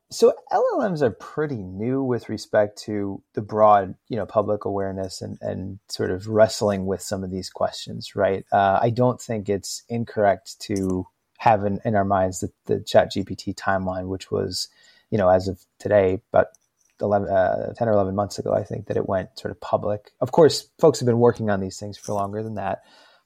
So 0.08 0.32
LLMs 0.52 1.02
are 1.02 1.10
pretty 1.10 1.56
new 1.56 2.00
with 2.00 2.28
respect 2.28 2.78
to 2.82 3.20
the 3.34 3.42
broad, 3.42 3.96
you 4.08 4.16
know, 4.16 4.24
public 4.24 4.64
awareness 4.64 5.20
and, 5.20 5.36
and 5.40 5.80
sort 5.88 6.12
of 6.12 6.28
wrestling 6.28 6.86
with 6.86 7.00
some 7.02 7.24
of 7.24 7.32
these 7.32 7.50
questions, 7.50 8.14
right? 8.14 8.44
Uh, 8.52 8.78
I 8.80 8.90
don't 8.90 9.20
think 9.20 9.48
it's 9.48 9.82
incorrect 9.88 10.60
to 10.60 11.08
have 11.38 11.64
in, 11.64 11.80
in 11.84 11.96
our 11.96 12.04
minds 12.04 12.38
the, 12.38 12.52
the 12.66 12.80
Chat 12.80 13.12
GPT 13.12 13.52
timeline, 13.56 14.06
which 14.06 14.30
was, 14.30 14.68
you 15.10 15.18
know, 15.18 15.28
as 15.28 15.48
of 15.48 15.58
today, 15.80 16.22
but 16.30 16.52
11, 17.00 17.28
uh, 17.28 17.74
10 17.74 17.88
or 17.88 17.92
11 17.92 18.14
months 18.14 18.38
ago, 18.38 18.52
I 18.52 18.62
think 18.62 18.86
that 18.86 18.96
it 18.96 19.08
went 19.08 19.38
sort 19.38 19.52
of 19.52 19.60
public. 19.60 20.12
Of 20.20 20.32
course, 20.32 20.68
folks 20.78 21.00
have 21.00 21.06
been 21.06 21.18
working 21.18 21.50
on 21.50 21.60
these 21.60 21.78
things 21.78 21.98
for 21.98 22.12
longer 22.12 22.42
than 22.42 22.54
that, 22.54 22.82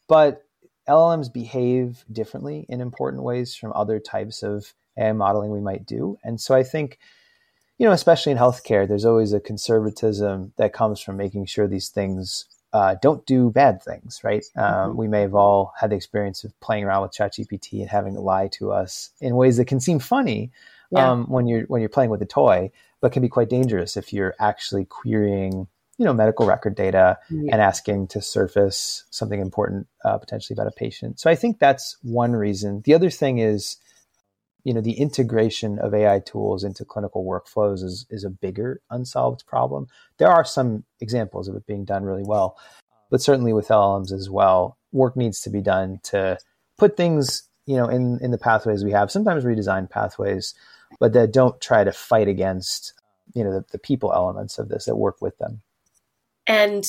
but 0.08 0.44
LLMs 0.88 1.32
behave 1.32 2.04
differently 2.10 2.66
in 2.68 2.80
important 2.80 3.22
ways 3.22 3.54
from 3.54 3.72
other 3.74 4.00
types 4.00 4.42
of 4.42 4.74
AI 4.98 5.12
modeling 5.12 5.50
we 5.50 5.60
might 5.60 5.86
do. 5.86 6.18
And 6.24 6.40
so 6.40 6.54
I 6.54 6.62
think, 6.62 6.98
you 7.78 7.86
know, 7.86 7.92
especially 7.92 8.32
in 8.32 8.38
healthcare, 8.38 8.86
there's 8.86 9.04
always 9.04 9.32
a 9.32 9.40
conservatism 9.40 10.52
that 10.56 10.72
comes 10.72 11.00
from 11.00 11.16
making 11.16 11.46
sure 11.46 11.68
these 11.68 11.88
things 11.88 12.46
uh, 12.72 12.96
don't 13.02 13.24
do 13.26 13.50
bad 13.50 13.82
things, 13.82 14.20
right? 14.22 14.44
Um, 14.56 14.64
mm-hmm. 14.64 14.96
we 14.96 15.08
may 15.08 15.22
have 15.22 15.34
all 15.34 15.72
had 15.78 15.90
the 15.90 15.96
experience 15.96 16.44
of 16.44 16.58
playing 16.60 16.84
around 16.84 17.02
with 17.02 17.12
ChatGPT 17.12 17.80
and 17.80 17.90
having 17.90 18.14
it 18.14 18.20
lie 18.20 18.48
to 18.52 18.70
us 18.70 19.10
in 19.20 19.34
ways 19.34 19.56
that 19.56 19.64
can 19.66 19.80
seem 19.80 19.98
funny 19.98 20.52
yeah. 20.90 21.10
um, 21.10 21.24
when 21.26 21.46
you're 21.46 21.62
when 21.62 21.80
you're 21.80 21.88
playing 21.88 22.10
with 22.10 22.22
a 22.22 22.26
toy, 22.26 22.70
but 23.00 23.12
can 23.12 23.22
be 23.22 23.28
quite 23.28 23.48
dangerous 23.48 23.96
if 23.96 24.12
you're 24.12 24.34
actually 24.38 24.84
querying, 24.84 25.66
you 25.98 26.04
know, 26.04 26.12
medical 26.12 26.46
record 26.46 26.74
data 26.74 27.18
yeah. 27.30 27.52
and 27.52 27.62
asking 27.62 28.08
to 28.08 28.20
surface 28.20 29.04
something 29.10 29.40
important 29.40 29.86
uh, 30.04 30.18
potentially 30.18 30.54
about 30.54 30.66
a 30.66 30.72
patient. 30.72 31.18
So 31.20 31.30
I 31.30 31.34
think 31.34 31.58
that's 31.58 31.96
one 32.02 32.32
reason. 32.32 32.82
The 32.84 32.94
other 32.94 33.10
thing 33.10 33.38
is 33.38 33.76
you 34.64 34.74
know 34.74 34.80
the 34.80 34.92
integration 34.92 35.78
of 35.78 35.94
AI 35.94 36.20
tools 36.20 36.64
into 36.64 36.84
clinical 36.84 37.24
workflows 37.24 37.82
is 37.82 38.06
is 38.10 38.24
a 38.24 38.30
bigger 38.30 38.80
unsolved 38.90 39.46
problem. 39.46 39.86
There 40.18 40.28
are 40.28 40.44
some 40.44 40.84
examples 41.00 41.48
of 41.48 41.56
it 41.56 41.66
being 41.66 41.84
done 41.84 42.04
really 42.04 42.24
well, 42.24 42.58
but 43.10 43.22
certainly 43.22 43.52
with 43.52 43.68
LLMs 43.68 44.12
as 44.12 44.28
well, 44.28 44.76
work 44.92 45.16
needs 45.16 45.40
to 45.42 45.50
be 45.50 45.60
done 45.60 46.00
to 46.04 46.38
put 46.78 46.96
things 46.96 47.44
you 47.66 47.76
know 47.76 47.86
in 47.86 48.18
in 48.20 48.30
the 48.30 48.38
pathways 48.38 48.84
we 48.84 48.92
have. 48.92 49.10
Sometimes 49.10 49.44
redesign 49.44 49.88
pathways, 49.88 50.54
but 50.98 51.12
that 51.12 51.32
don't 51.32 51.60
try 51.60 51.84
to 51.84 51.92
fight 51.92 52.28
against 52.28 52.94
you 53.34 53.44
know 53.44 53.52
the, 53.52 53.64
the 53.72 53.78
people 53.78 54.12
elements 54.12 54.58
of 54.58 54.68
this 54.68 54.86
that 54.86 54.96
work 54.96 55.20
with 55.20 55.36
them. 55.38 55.62
And 56.46 56.84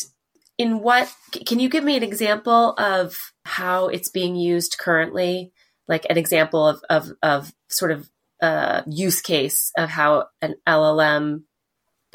in 0.58 0.80
what 0.80 1.12
can 1.46 1.60
you 1.60 1.70
give 1.70 1.84
me 1.84 1.98
an 1.98 2.04
example 2.04 2.74
of 2.78 3.18
how 3.46 3.88
it's 3.88 4.10
being 4.10 4.36
used 4.36 4.78
currently? 4.78 5.52
Like 5.88 6.06
an 6.10 6.18
example 6.18 6.68
of 6.68 6.82
of, 6.90 7.12
of 7.22 7.54
sort 7.70 7.92
of 7.92 8.10
a 8.42 8.84
use 8.88 9.22
case 9.22 9.72
of 9.78 9.90
how 9.90 10.28
an 10.42 10.56
LLM, 10.68 11.44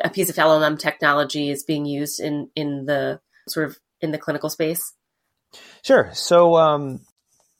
a 0.02 0.10
piece 0.10 0.28
of 0.28 0.36
LLM 0.36 0.78
technology 0.78 1.50
is 1.50 1.64
being 1.64 1.86
used 1.86 2.20
in 2.20 2.50
in 2.56 2.86
the 2.86 3.20
sort 3.48 3.66
of 3.66 3.78
in 4.00 4.10
the 4.10 4.18
clinical 4.18 4.50
space. 4.50 4.92
Sure. 5.82 6.10
So 6.12 6.56
um, 6.56 7.00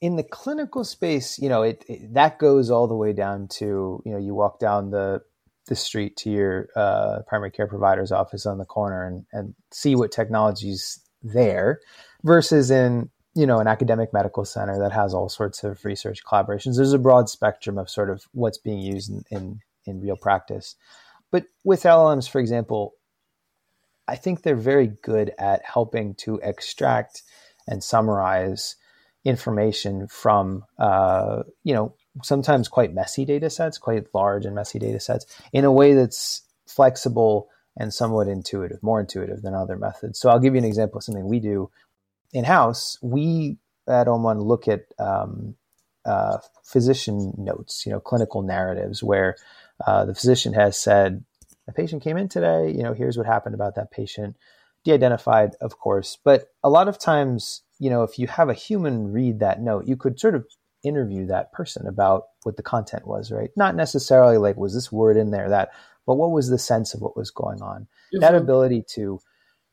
in 0.01 0.17
the 0.17 0.23
clinical 0.23 0.85
space, 0.85 1.39
you 1.39 1.49
know, 1.49 1.63
it, 1.63 1.85
it, 1.89 2.15
that 2.15 2.39
goes 2.39 2.71
all 2.71 2.87
the 2.87 2.95
way 2.95 3.13
down 3.13 3.49
to 3.49 4.03
you 4.05 4.13
know 4.13 4.19
you 4.19 4.35
walk 4.35 4.59
down 4.59 4.91
the 4.91 5.23
the 5.67 5.77
street 5.77 6.17
to 6.17 6.31
your 6.31 6.69
uh, 6.77 7.21
primary 7.27 7.51
care 7.51 7.67
provider's 7.67 8.13
office 8.13 8.47
on 8.47 8.59
the 8.59 8.65
corner 8.65 9.05
and, 9.05 9.27
and 9.33 9.55
see 9.73 9.97
what 9.97 10.13
technologies 10.13 11.01
there 11.23 11.81
versus 12.23 12.71
in 12.71 13.11
you 13.35 13.47
know 13.47 13.59
an 13.59 13.67
academic 13.67 14.13
medical 14.13 14.45
center 14.45 14.79
that 14.79 14.93
has 14.93 15.13
all 15.15 15.29
sorts 15.29 15.65
of 15.65 15.85
research 15.85 16.23
collaborations. 16.25 16.77
There's 16.77 16.93
a 16.93 16.99
broad 16.99 17.29
spectrum 17.29 17.79
of 17.79 17.91
sort 17.91 18.11
of 18.11 18.25
what's 18.33 18.59
being 18.59 18.79
used 18.81 19.11
in, 19.11 19.25
in, 19.31 19.61
in 19.87 20.01
real 20.01 20.17
practice. 20.17 20.77
But 21.33 21.47
with 21.65 21.83
llms 21.83 22.31
for 22.31 22.41
example 22.41 22.95
i 24.09 24.15
think 24.15 24.43
they're 24.43 24.57
very 24.57 24.87
good 25.03 25.33
at 25.39 25.63
helping 25.65 26.15
to 26.15 26.39
extract 26.43 27.23
and 27.67 27.83
summarize 27.83 28.77
information 29.27 30.07
from 30.07 30.65
uh, 30.79 31.43
you 31.65 31.75
know 31.75 31.95
sometimes 32.23 32.69
quite 32.69 32.95
messy 32.95 33.25
data 33.25 33.51
sets, 33.51 33.77
quite 33.77 34.07
large 34.15 34.47
and 34.47 34.55
messy 34.55 34.79
data 34.79 35.01
sets, 35.01 35.27
in 35.53 35.65
a 35.65 35.73
way 35.73 35.95
that's 35.95 36.43
flexible 36.67 37.49
and 37.77 37.93
somewhat 37.93 38.29
intuitive, 38.29 38.83
more 38.83 39.01
intuitive 39.01 39.43
than 39.43 39.55
other 39.55 39.77
methods. 39.77 40.19
So 40.19 40.31
I'll 40.31 40.39
give 40.39 40.55
you 40.55 40.59
an 40.59 40.65
example 40.65 40.99
of 40.99 41.05
something 41.05 41.27
we 41.27 41.41
do 41.41 41.71
in 42.33 42.45
house. 42.45 42.99
We 43.03 43.59
at 43.87 44.07
Om1 44.07 44.43
look 44.43 44.67
at 44.67 44.87
um, 44.99 45.57
uh, 46.05 46.39
physician 46.65 47.35
notes, 47.37 47.85
you 47.85 47.93
know, 47.93 48.01
clinical 48.01 48.43
narratives 48.43 49.03
where 49.03 49.37
uh, 49.87 50.05
the 50.05 50.15
physician 50.15 50.53
has 50.55 50.79
said, 50.79 51.25
a 51.69 51.73
patient 51.73 52.03
came 52.03 52.17
in 52.17 52.29
today, 52.29 52.71
you 52.71 52.83
know, 52.83 52.95
here's 52.95 53.19
what 53.19 53.27
happened 53.27 53.55
about 53.55 53.75
that 53.75 53.91
patient. 53.91 54.37
De 54.85 54.93
identified, 54.93 55.57
of 55.61 55.79
course, 55.79 56.17
but 56.23 56.53
a 56.63 56.71
lot 56.71 56.87
of 56.87 56.97
times, 56.97 57.63
you 57.79 57.91
know, 57.91 58.03
if 58.03 58.19
you 58.19 58.27
have 58.27 58.49
a 58.49 58.55
human 58.55 59.13
read 59.13 59.41
that 59.41 59.61
note, 59.61 59.87
you 59.87 59.97
could 59.97 60.19
sort 60.19 60.35
of 60.35 60.47
interview 60.83 61.27
that 61.27 61.53
person 61.53 61.87
about 61.87 62.25
what 62.45 62.57
the 62.57 62.63
content 62.63 63.07
was, 63.07 63.31
right? 63.31 63.51
Not 63.57 63.75
necessarily 63.75 64.39
like, 64.39 64.57
was 64.57 64.75
this 64.75 64.93
word 64.93 65.17
in 65.17 65.31
there, 65.31 65.49
that, 65.49 65.71
but 66.07 66.15
what 66.15 66.31
was 66.31 66.49
the 66.49 66.59
sense 66.59 66.95
of 66.95 67.01
what 67.01 67.17
was 67.17 67.31
going 67.31 67.61
on? 67.61 67.83
Mm-hmm. 67.83 68.21
That 68.21 68.35
ability 68.35 68.85
to 68.95 69.21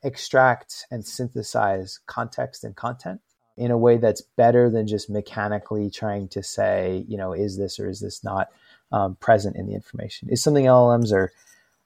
extract 0.03 0.85
and 0.91 1.05
synthesize 1.05 1.99
context 2.07 2.63
and 2.63 2.75
content 2.75 3.21
in 3.55 3.71
a 3.71 3.77
way 3.77 3.97
that's 3.97 4.21
better 4.35 4.69
than 4.69 4.87
just 4.87 5.09
mechanically 5.09 5.89
trying 5.89 6.27
to 6.29 6.41
say, 6.41 7.05
you 7.07 7.17
know, 7.17 7.33
is 7.33 7.57
this 7.57 7.79
or 7.79 7.87
is 7.87 7.99
this 7.99 8.23
not 8.23 8.47
um, 8.91 9.15
present 9.15 9.55
in 9.55 9.67
the 9.67 9.73
information 9.73 10.29
is 10.29 10.41
something 10.41 10.65
LLMs 10.65 11.11
are 11.11 11.31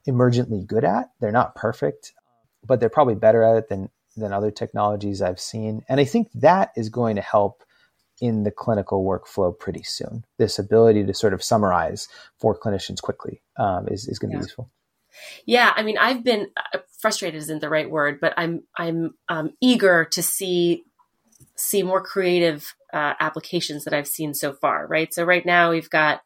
emergently 0.06 0.66
good 0.66 0.84
at. 0.84 1.10
They're 1.20 1.30
not 1.30 1.54
perfect, 1.54 2.12
but 2.66 2.80
they're 2.80 2.88
probably 2.88 3.14
better 3.14 3.42
at 3.42 3.56
it 3.56 3.68
than 3.68 3.90
than 4.18 4.32
other 4.32 4.50
technologies 4.50 5.22
I've 5.22 5.40
seen. 5.40 5.82
And 5.88 6.00
I 6.00 6.04
think 6.04 6.28
that 6.34 6.70
is 6.76 6.88
going 6.88 7.16
to 7.16 7.22
help 7.22 7.62
in 8.20 8.42
the 8.42 8.50
clinical 8.50 9.04
workflow 9.04 9.56
pretty 9.56 9.82
soon. 9.82 10.24
This 10.38 10.58
ability 10.58 11.04
to 11.04 11.14
sort 11.14 11.34
of 11.34 11.42
summarize 11.42 12.08
for 12.38 12.58
clinicians 12.58 13.00
quickly 13.00 13.42
um, 13.58 13.86
is, 13.88 14.08
is 14.08 14.18
going 14.18 14.30
to 14.30 14.36
yeah. 14.36 14.40
be 14.40 14.44
useful. 14.44 14.70
Yeah, 15.46 15.72
I 15.74 15.82
mean, 15.82 15.98
I've 15.98 16.22
been 16.22 16.48
uh, 16.56 16.78
frustrated 17.00 17.38
isn't 17.38 17.60
the 17.60 17.68
right 17.68 17.90
word, 17.90 18.20
but 18.20 18.34
I'm 18.36 18.62
I'm 18.76 19.14
um, 19.28 19.52
eager 19.60 20.04
to 20.12 20.22
see 20.22 20.84
see 21.56 21.82
more 21.82 22.02
creative 22.02 22.74
uh, 22.92 23.14
applications 23.18 23.84
that 23.84 23.94
I've 23.94 24.08
seen 24.08 24.34
so 24.34 24.52
far. 24.52 24.86
Right. 24.86 25.12
So 25.12 25.24
right 25.24 25.44
now 25.44 25.70
we've 25.70 25.90
got 25.90 26.22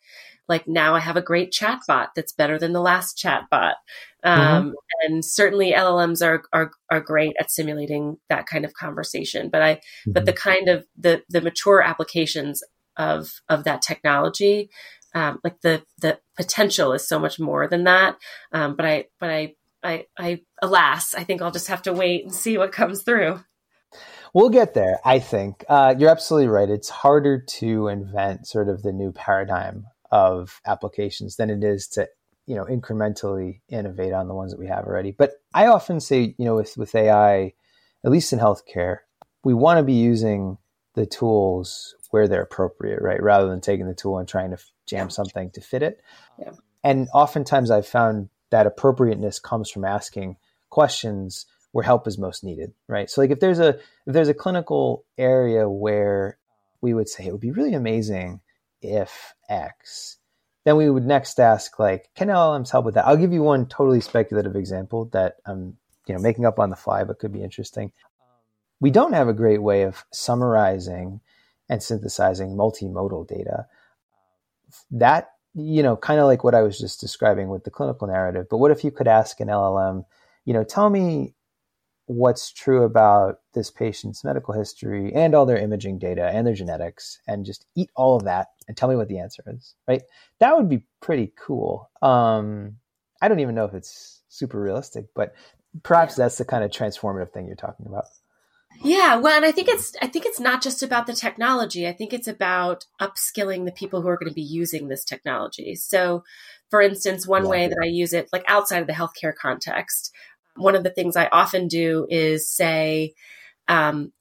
like 0.49 0.69
now 0.69 0.95
I 0.95 1.01
have 1.01 1.17
a 1.17 1.23
great 1.23 1.53
chatbot 1.53 2.09
that's 2.15 2.33
better 2.33 2.59
than 2.59 2.73
the 2.73 2.81
last 2.81 3.17
chatbot. 3.17 3.75
Um, 4.23 4.41
mm-hmm. 4.41 4.71
And 5.05 5.25
certainly 5.25 5.73
LLMs 5.73 6.25
are, 6.25 6.45
are, 6.53 6.71
are 6.91 7.01
great 7.01 7.35
at 7.41 7.51
simulating 7.51 8.19
that 8.29 8.47
kind 8.47 8.65
of 8.65 8.75
conversation. 8.75 9.49
But 9.51 9.63
I, 9.63 9.75
mm-hmm. 9.75 10.13
but 10.13 10.27
the 10.27 10.33
kind 10.33 10.69
of 10.69 10.87
the, 10.97 11.23
the 11.29 11.41
mature 11.41 11.83
applications 11.83 12.63
of, 12.97 13.31
of 13.49 13.65
that 13.65 13.83
technology, 13.83 14.71
um, 15.15 15.41
like 15.43 15.61
the, 15.63 15.83
the 16.01 16.19
potential 16.37 16.93
is 16.93 17.07
so 17.07 17.19
much 17.19 17.41
more 17.41 17.67
than 17.67 17.85
that. 17.85 18.17
Um, 18.53 18.77
but 18.77 18.87
I, 18.87 19.07
but 19.19 19.31
I, 19.31 19.55
I, 19.83 20.07
I, 20.19 20.41
alas, 20.63 21.15
I 21.15 21.25
think 21.25 21.43
I'll 21.43 21.51
just 21.51 21.69
have 21.69 21.83
to 21.83 21.93
wait 21.93 22.25
and 22.25 22.33
see 22.33 22.57
what 22.59 22.73
comes 22.73 23.03
through. 23.03 23.41
We'll 24.35 24.49
get 24.49 24.73
there, 24.73 24.99
I 25.05 25.19
think. 25.19 25.65
Uh, 25.69 25.95
you're 25.99 26.11
absolutely 26.11 26.49
right. 26.49 26.71
It's 26.71 26.89
harder 26.89 27.39
to 27.59 27.89
invent 27.89 28.47
sort 28.47 28.69
of 28.69 28.83
the 28.83 28.93
new 28.93 29.13
paradigm 29.13 29.85
of 30.11 30.61
applications 30.67 31.37
than 31.37 31.51
it 31.51 31.63
is 31.63 31.89
to 31.89 32.09
you 32.47 32.55
know 32.55 32.65
incrementally 32.65 33.61
innovate 33.69 34.13
on 34.13 34.29
the 34.29 34.35
ones 34.35 34.53
that 34.53 34.59
we 34.59 34.67
have 34.67 34.85
already. 34.85 35.11
But 35.13 35.33
i 35.55 35.67
often 35.67 36.01
say 36.01 36.35
you 36.39 36.45
know 36.45 36.57
with 36.57 36.77
with 36.77 36.95
ai 36.95 37.53
at 38.05 38.11
least 38.11 38.33
in 38.33 38.39
healthcare 38.39 38.99
we 39.45 39.55
want 39.55 39.79
to 39.79 39.85
be 39.85 39.95
using 39.95 40.59
the 40.95 41.07
tools 41.07 41.95
where 42.11 42.29
they're 42.29 42.43
appropriate 42.43 43.01
right? 43.03 43.23
Rather 43.23 43.49
than 43.49 43.61
taking 43.61 43.87
the 43.87 43.95
tool 43.95 44.19
and 44.19 44.29
trying 44.29 44.51
to 44.51 44.59
jam 44.87 45.09
something 45.11 45.51
to 45.53 45.61
fit 45.61 45.83
it. 45.83 46.03
Yeah. 46.39 46.53
and 46.85 47.09
oftentimes 47.15 47.71
i've 47.71 47.87
found 47.87 48.29
that 48.51 48.67
appropriateness 48.67 49.39
comes 49.39 49.71
from 49.71 49.85
asking 49.85 50.37
questions 50.71 51.47
where 51.73 51.85
help 51.85 52.07
is 52.07 52.19
most 52.19 52.45
needed 52.45 52.73
right? 52.89 53.09
So 53.09 53.21
like 53.21 53.31
if 53.31 53.41
there's 53.41 53.59
a 53.59 53.71
if 54.07 54.13
there's 54.15 54.29
a 54.29 54.35
clinical 54.35 55.05
area 55.17 55.69
where 55.69 56.39
we 56.81 56.93
would 56.93 57.09
say 57.09 57.25
it 57.25 57.33
would 57.33 57.41
be 57.41 57.53
really 57.53 57.75
amazing 57.75 58.41
if 58.83 59.35
X, 59.49 60.19
then 60.65 60.77
we 60.77 60.89
would 60.89 61.05
next 61.05 61.41
ask 61.41 61.79
like, 61.79 62.11
can 62.15 62.29
LLMs 62.29 62.71
help 62.71 62.85
with 62.85 62.95
that? 62.95 63.07
I'll 63.07 63.17
give 63.17 63.33
you 63.33 63.43
one 63.43 63.67
totally 63.67 64.01
speculative 64.01 64.57
example 64.57 65.07
that 65.13 65.37
I'm 65.47 65.77
you 66.07 66.15
know 66.15 66.21
making 66.21 66.47
up 66.47 66.59
on 66.59 66.71
the 66.71 66.77
fly, 66.77 67.05
but 67.05 67.19
could 67.19 67.33
be 67.33 67.43
interesting. 67.43 67.93
We 68.81 68.91
don't 68.91 69.13
have 69.13 69.29
a 69.29 69.33
great 69.33 69.63
way 69.63 69.83
of 69.83 70.05
summarizing 70.13 71.21
and 71.69 71.83
synthesizing 71.83 72.57
multimodal 72.57 73.29
data. 73.29 73.67
That 74.91 75.31
you 75.55 75.83
know, 75.83 75.97
kind 75.97 76.19
of 76.19 76.27
like 76.27 76.45
what 76.45 76.55
I 76.55 76.63
was 76.63 76.79
just 76.79 77.01
describing 77.01 77.49
with 77.49 77.65
the 77.65 77.71
clinical 77.71 78.07
narrative. 78.07 78.47
But 78.51 78.59
what 78.59 78.71
if 78.71 78.85
you 78.85 78.91
could 78.91 79.09
ask 79.09 79.39
an 79.41 79.49
LLM, 79.49 80.05
you 80.45 80.55
know, 80.55 80.65
tell 80.65 80.89
me 80.89 81.35
what's 82.07 82.53
true 82.53 82.83
about 82.83 83.41
this 83.55 83.71
patient's 83.71 84.25
medical 84.25 84.55
history 84.55 85.13
and 85.15 85.35
all 85.35 85.47
their 85.47 85.59
imaging 85.59 85.99
data 85.99 86.27
and 86.27 86.47
their 86.47 86.55
genetics 86.55 87.21
and 87.27 87.45
just 87.45 87.67
eat 87.75 87.91
all 87.95 88.17
of 88.17 88.25
that 88.25 88.49
and 88.67 88.77
tell 88.77 88.89
me 88.89 88.97
what 88.97 89.09
the 89.09 89.19
answer 89.19 89.43
is 89.47 89.75
right? 89.87 90.03
That 90.39 90.57
would 90.57 90.69
be 90.69 90.85
pretty 91.01 91.33
cool. 91.37 91.91
Um, 92.01 92.77
i 93.21 93.29
don't 93.29 93.41
even 93.41 93.55
know 93.55 93.65
if 93.65 93.75
it's 93.75 94.23
super 94.29 94.61
realistic 94.61 95.07
but 95.15 95.35
perhaps 95.85 96.17
that's 96.17 96.39
the 96.39 96.45
kind 96.45 96.65
of 96.65 96.71
transformative 96.71 97.31
thing 97.33 97.47
you're 97.47 97.57
talking 97.57 97.87
about. 97.87 98.05
Yeah 98.83 99.17
well 99.17 99.37
and 99.37 99.45
i 99.45 99.53
think 99.53 99.69
it's 99.69 99.95
i 100.03 100.07
think 100.07 100.27
it's 100.27 100.41
not 100.41 100.63
just 100.63 100.83
about 100.83 101.07
the 101.07 101.15
technology. 101.15 101.87
I 101.87 101.93
think 101.93 102.13
it's 102.13 102.29
about 102.29 102.87
upskilling 103.01 103.65
the 103.65 103.73
people 103.73 104.03
who 104.03 104.09
are 104.09 104.17
going 104.17 104.31
to 104.31 104.35
be 104.35 104.43
using 104.43 104.89
this 104.89 105.05
technology. 105.05 105.75
So 105.77 106.25
for 106.71 106.83
instance 106.83 107.27
one 107.27 107.45
yeah. 107.45 107.51
way 107.51 107.69
that 107.69 107.79
i 107.83 107.87
use 107.87 108.13
it 108.13 108.29
like 108.33 108.45
outside 108.49 108.81
of 108.81 108.87
the 108.87 108.93
healthcare 108.95 109.35
context 109.35 110.13
one 110.57 110.75
of 110.75 110.85
the 110.85 110.91
things 110.91 111.17
I 111.17 111.29
often 111.33 111.69
do 111.69 112.07
is 112.11 112.51
say, 112.51 113.15
um, 113.69 114.13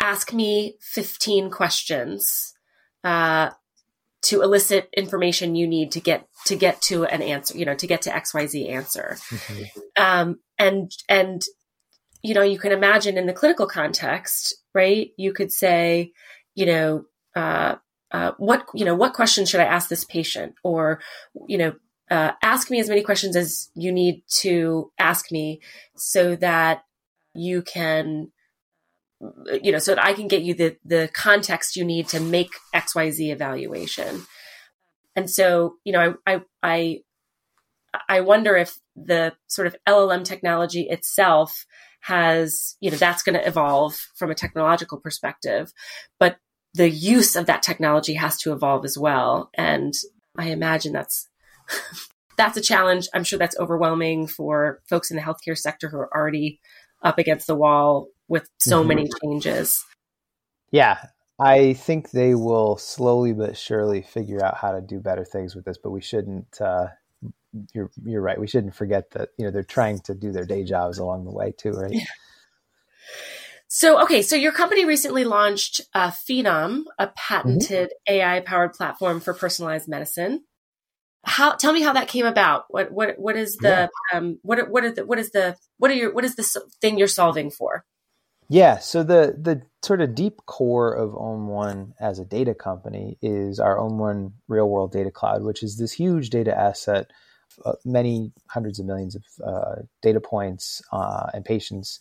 ask 0.00 0.32
me 0.32 0.76
15 0.80 1.50
questions 1.50 2.54
uh, 3.02 3.50
to 4.22 4.42
elicit 4.42 4.88
information 4.96 5.54
you 5.54 5.66
need 5.66 5.92
to 5.92 6.00
get 6.00 6.26
to 6.46 6.56
get 6.56 6.80
to 6.82 7.04
an 7.04 7.22
answer, 7.22 7.56
you 7.56 7.64
know, 7.64 7.74
to 7.74 7.86
get 7.86 8.02
to 8.02 8.10
XYZ 8.10 8.70
answer. 8.70 9.16
Mm-hmm. 9.28 9.62
Um, 10.02 10.38
and 10.58 10.90
and 11.08 11.42
you 12.22 12.32
know, 12.32 12.42
you 12.42 12.58
can 12.58 12.72
imagine 12.72 13.18
in 13.18 13.26
the 13.26 13.34
clinical 13.34 13.66
context, 13.66 14.54
right? 14.74 15.10
You 15.18 15.34
could 15.34 15.52
say, 15.52 16.12
you 16.54 16.64
know, 16.64 17.04
uh, 17.36 17.76
uh, 18.10 18.32
what 18.38 18.66
you 18.72 18.84
know, 18.84 18.94
what 18.94 19.12
question 19.12 19.44
should 19.44 19.60
I 19.60 19.64
ask 19.64 19.88
this 19.88 20.04
patient, 20.04 20.54
or 20.62 21.00
you 21.46 21.58
know, 21.58 21.74
uh, 22.14 22.32
ask 22.42 22.70
me 22.70 22.78
as 22.78 22.88
many 22.88 23.02
questions 23.02 23.34
as 23.34 23.70
you 23.74 23.90
need 23.90 24.22
to 24.28 24.92
ask 25.00 25.32
me 25.32 25.60
so 25.96 26.36
that 26.36 26.84
you 27.34 27.60
can 27.60 28.30
you 29.62 29.72
know 29.72 29.78
so 29.78 29.94
that 29.94 30.04
i 30.04 30.12
can 30.12 30.28
get 30.28 30.42
you 30.42 30.54
the 30.54 30.76
the 30.84 31.10
context 31.12 31.76
you 31.76 31.84
need 31.84 32.06
to 32.06 32.20
make 32.20 32.50
xyz 32.74 33.18
evaluation. 33.18 34.22
And 35.16 35.28
so 35.28 35.76
you 35.84 35.92
know 35.92 36.16
i 36.24 36.42
i 36.62 37.00
i 38.08 38.20
wonder 38.20 38.56
if 38.56 38.78
the 38.94 39.32
sort 39.48 39.66
of 39.66 39.74
llm 39.88 40.24
technology 40.24 40.82
itself 40.82 41.66
has 42.02 42.76
you 42.80 42.92
know 42.92 42.96
that's 42.96 43.24
going 43.24 43.38
to 43.38 43.46
evolve 43.46 43.96
from 44.14 44.30
a 44.30 44.34
technological 44.34 44.98
perspective 44.98 45.72
but 46.20 46.36
the 46.74 46.90
use 46.90 47.34
of 47.36 47.46
that 47.46 47.62
technology 47.62 48.14
has 48.14 48.36
to 48.38 48.52
evolve 48.52 48.84
as 48.84 48.98
well. 48.98 49.50
And 49.54 49.94
i 50.36 50.50
imagine 50.50 50.92
that's 50.92 51.28
that's 52.36 52.56
a 52.56 52.62
challenge. 52.62 53.08
I'm 53.14 53.24
sure 53.24 53.38
that's 53.38 53.58
overwhelming 53.58 54.26
for 54.26 54.80
folks 54.88 55.10
in 55.10 55.16
the 55.16 55.22
healthcare 55.22 55.56
sector 55.56 55.88
who 55.88 55.98
are 55.98 56.14
already 56.14 56.60
up 57.02 57.18
against 57.18 57.46
the 57.46 57.54
wall 57.54 58.08
with 58.28 58.48
so 58.58 58.80
mm-hmm. 58.80 58.88
many 58.88 59.08
changes. 59.22 59.84
Yeah, 60.70 60.98
I 61.38 61.74
think 61.74 62.10
they 62.10 62.34
will 62.34 62.76
slowly 62.76 63.32
but 63.32 63.56
surely 63.56 64.02
figure 64.02 64.44
out 64.44 64.56
how 64.56 64.72
to 64.72 64.80
do 64.80 65.00
better 65.00 65.24
things 65.24 65.54
with 65.54 65.64
this, 65.64 65.78
but 65.78 65.90
we 65.90 66.00
shouldn't. 66.00 66.60
Uh, 66.60 66.88
you're 67.72 67.90
you're 68.04 68.22
right. 68.22 68.40
We 68.40 68.48
shouldn't 68.48 68.74
forget 68.74 69.10
that 69.12 69.30
you 69.38 69.44
know 69.44 69.50
they're 69.50 69.62
trying 69.62 70.00
to 70.00 70.14
do 70.14 70.32
their 70.32 70.46
day 70.46 70.64
jobs 70.64 70.98
along 70.98 71.24
the 71.24 71.32
way 71.32 71.52
too, 71.56 71.70
right? 71.72 71.92
Yeah. 71.92 72.04
So 73.68 74.00
okay, 74.02 74.22
so 74.22 74.36
your 74.36 74.52
company 74.52 74.84
recently 74.84 75.24
launched 75.24 75.80
uh, 75.94 76.10
Phenom, 76.10 76.84
a 76.98 77.08
patented 77.08 77.88
mm-hmm. 78.08 78.14
AI 78.14 78.40
powered 78.40 78.72
platform 78.72 79.20
for 79.20 79.34
personalized 79.34 79.88
medicine. 79.88 80.44
How 81.24 81.54
tell 81.54 81.72
me 81.72 81.82
how 81.82 81.92
that 81.92 82.08
came 82.08 82.26
about? 82.26 82.66
What 82.68 82.92
what 82.92 83.18
what 83.18 83.36
is 83.36 83.56
the 83.56 83.90
yeah. 84.12 84.18
um 84.18 84.38
what 84.42 84.70
what 84.70 84.84
are 84.84 84.92
the 84.92 85.06
what 85.06 85.18
is 85.18 85.30
the 85.30 85.56
what 85.78 85.90
are 85.90 85.94
your 85.94 86.12
what 86.12 86.24
is 86.24 86.36
the 86.36 86.62
thing 86.80 86.98
you're 86.98 87.08
solving 87.08 87.50
for? 87.50 87.84
Yeah, 88.48 88.78
so 88.78 89.02
the 89.02 89.34
the 89.40 89.62
sort 89.82 90.00
of 90.00 90.14
deep 90.14 90.44
core 90.46 90.92
of 90.94 91.12
OM1 91.12 91.92
as 91.98 92.18
a 92.18 92.24
data 92.24 92.54
company 92.54 93.16
is 93.22 93.58
our 93.58 93.76
OM1 93.76 94.32
Real 94.48 94.68
World 94.68 94.92
Data 94.92 95.10
Cloud, 95.10 95.42
which 95.42 95.62
is 95.62 95.78
this 95.78 95.92
huge 95.92 96.30
data 96.30 96.56
asset, 96.56 97.10
uh, 97.64 97.72
many 97.84 98.32
hundreds 98.48 98.78
of 98.78 98.86
millions 98.86 99.16
of 99.16 99.22
uh, 99.44 99.74
data 100.02 100.20
points 100.20 100.82
uh, 100.92 101.30
and 101.32 101.44
patients, 101.44 102.00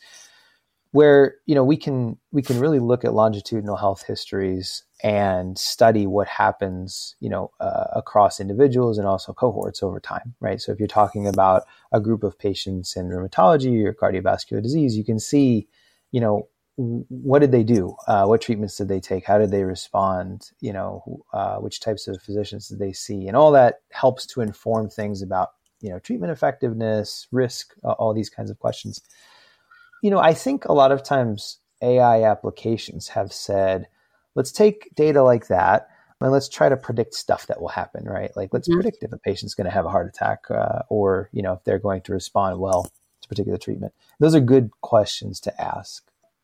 where 0.94 1.36
you 1.46 1.54
know 1.54 1.64
we 1.64 1.78
can 1.78 2.18
we 2.32 2.42
can 2.42 2.60
really 2.60 2.80
look 2.80 3.04
at 3.06 3.14
longitudinal 3.14 3.76
health 3.76 4.04
histories 4.08 4.84
and 5.04 5.58
study 5.60 6.08
what 6.08 6.28
happens, 6.28 7.16
you 7.20 7.30
know, 7.30 7.52
uh, 7.60 7.88
across 7.94 8.40
individuals 8.40 8.98
and 8.98 9.06
also 9.06 9.34
cohorts 9.34 9.84
over 9.84 10.00
time, 10.00 10.34
right? 10.40 10.62
So 10.62 10.72
if 10.72 10.80
you're 10.80 10.88
talking 10.88 11.28
about 11.28 11.64
a 11.92 12.00
group 12.00 12.24
of 12.24 12.40
patients 12.40 12.96
in 12.96 13.10
rheumatology 13.10 13.86
or 13.86 13.94
cardiovascular 13.94 14.64
disease, 14.64 14.96
you 14.96 15.04
can 15.04 15.20
see 15.20 15.68
you 16.14 16.22
know, 16.22 16.48
what 16.76 17.40
did 17.40 17.52
they 17.52 17.64
do? 17.64 17.96
Uh, 18.08 18.26
what 18.26 18.42
treatments 18.42 18.78
did 18.78 18.88
they 18.88 19.00
take? 19.00 19.26
How 19.26 19.38
did 19.38 19.52
they 19.52 19.64
respond? 19.64 20.52
You 20.62 20.74
know, 20.74 21.24
uh, 21.34 21.58
which 21.58 21.82
types 21.82 22.08
of 22.08 22.22
physicians 22.22 22.70
did 22.70 22.80
they 22.80 22.94
see? 22.94 23.28
And 23.28 23.36
all 23.36 23.52
that 23.52 23.82
helps 23.92 24.26
to 24.28 24.42
inform 24.42 24.90
things 24.90 25.22
about, 25.22 25.50
you 25.82 25.90
know, 25.90 26.00
treatment 26.00 26.32
effectiveness, 26.32 27.28
risk, 27.32 27.74
all 27.84 28.14
these 28.14 28.30
kinds 28.30 28.50
of 28.50 28.60
questions. 28.60 29.02
You 30.04 30.12
know, 30.12 30.20
I 30.20 30.34
think 30.34 30.66
a 30.66 30.74
lot 30.74 30.92
of 30.92 31.02
times 31.02 31.60
AI 31.82 32.24
applications 32.30 33.08
have 33.08 33.32
said, 33.32 33.88
let's 34.36 34.52
take 34.52 34.90
data 34.96 35.24
like 35.24 35.48
that 35.48 35.88
and 36.20 36.30
let's 36.30 36.50
try 36.50 36.68
to 36.68 36.76
predict 36.76 37.14
stuff 37.14 37.48
that 37.48 37.62
will 37.62 37.70
happen, 37.70 38.04
right? 38.04 38.30
Like, 38.36 38.50
let's 38.52 38.68
mm-hmm. 38.68 38.82
predict 38.82 39.04
if 39.04 39.14
a 39.14 39.18
patient's 39.18 39.56
going 39.56 39.66
to 39.66 39.72
have 39.72 39.86
a 39.86 39.90
heart 39.90 40.08
attack 40.08 40.40
uh, 40.52 40.80
or, 40.90 41.30
you 41.32 41.42
know, 41.42 41.54
if 41.54 41.64
they're 41.64 41.80
going 41.80 42.02
to 42.02 42.12
respond 42.12 42.60
well 42.60 42.92
to 43.22 43.28
particular 43.30 43.58
treatment? 43.58 43.94
Those 44.20 44.36
are 44.36 44.42
good 44.42 44.72
questions 44.82 45.40
to 45.40 45.62
ask. 45.62 46.04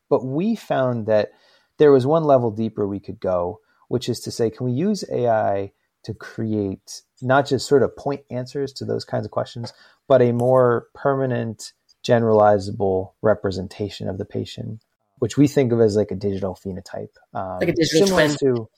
But 0.10 0.25
we 0.25 0.56
found 0.56 1.06
that 1.08 1.32
there 1.80 1.92
was 1.92 2.08
one 2.08 2.24
level 2.24 2.51
deeper 2.51 2.88
we 2.88 3.01
could 3.01 3.20
go, 3.20 3.60
which 3.89 4.08
is 4.08 4.22
to 4.22 4.32
say, 4.32 4.50
can 4.50 4.68
we 4.68 4.72
use 4.72 5.04
AI 5.12 5.74
to 6.04 6.13
create 6.13 7.01
not 7.22 7.46
just 7.46 7.68
sort 7.68 7.84
of 7.84 7.96
point 7.98 8.22
answers 8.30 8.72
to 8.72 8.86
those 8.86 9.04
kinds 9.04 9.25
of 9.25 9.32
questions, 9.32 9.74
but 10.08 10.22
a 10.22 10.32
more 10.32 10.88
permanent, 10.94 11.74
generalizable 12.06 13.12
representation 13.22 14.08
of 14.10 14.18
the 14.18 14.25
patient, 14.25 14.82
which 15.20 15.38
we 15.38 15.48
think 15.48 15.72
of 15.72 15.82
as 15.82 15.96
like 15.96 16.12
a 16.12 16.15
digital 16.15 16.56
phenotype, 16.56 17.15
um, 17.34 17.60
like 17.60 17.70
a 17.70 17.74
digital 17.74 18.08
twin. 18.08 18.36
To, 18.38 18.70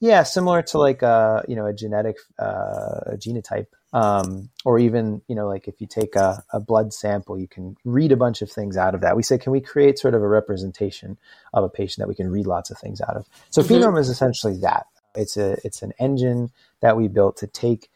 yeah, 0.00 0.22
similar 0.22 0.62
to 0.62 0.78
like 0.78 1.02
a 1.02 1.44
you 1.48 1.56
know 1.56 1.66
a 1.66 1.72
genetic 1.72 2.16
uh, 2.38 3.00
a 3.06 3.16
genotype, 3.16 3.66
um, 3.92 4.50
or 4.64 4.78
even 4.78 5.22
you 5.28 5.34
know 5.34 5.48
like 5.48 5.68
if 5.68 5.80
you 5.80 5.86
take 5.86 6.14
a, 6.16 6.42
a, 6.52 6.60
blood 6.60 6.92
sample, 6.92 7.38
you 7.38 7.48
can 7.48 7.76
read 7.84 8.12
a 8.12 8.16
bunch 8.16 8.42
of 8.42 8.50
things 8.50 8.76
out 8.76 8.94
of 8.94 9.00
that. 9.00 9.16
We 9.16 9.22
say, 9.22 9.38
can 9.38 9.52
we 9.52 9.60
create 9.60 9.98
sort 9.98 10.14
of 10.14 10.22
a 10.22 10.28
representation 10.28 11.18
of 11.52 11.64
a 11.64 11.68
patient 11.68 12.02
that 12.02 12.08
we 12.08 12.14
can 12.14 12.30
read 12.30 12.46
lots 12.46 12.70
of 12.70 12.78
things 12.78 13.00
out 13.00 13.16
of? 13.16 13.26
So 13.50 13.62
mm-hmm. 13.62 13.74
Phenom 13.74 13.98
is 13.98 14.08
essentially 14.08 14.58
that. 14.58 14.86
It's 15.14 15.36
a 15.36 15.56
it's 15.64 15.82
an 15.82 15.92
engine 15.98 16.50
that 16.80 16.96
we 16.96 17.08
built 17.08 17.38
to 17.38 17.46
take 17.46 17.90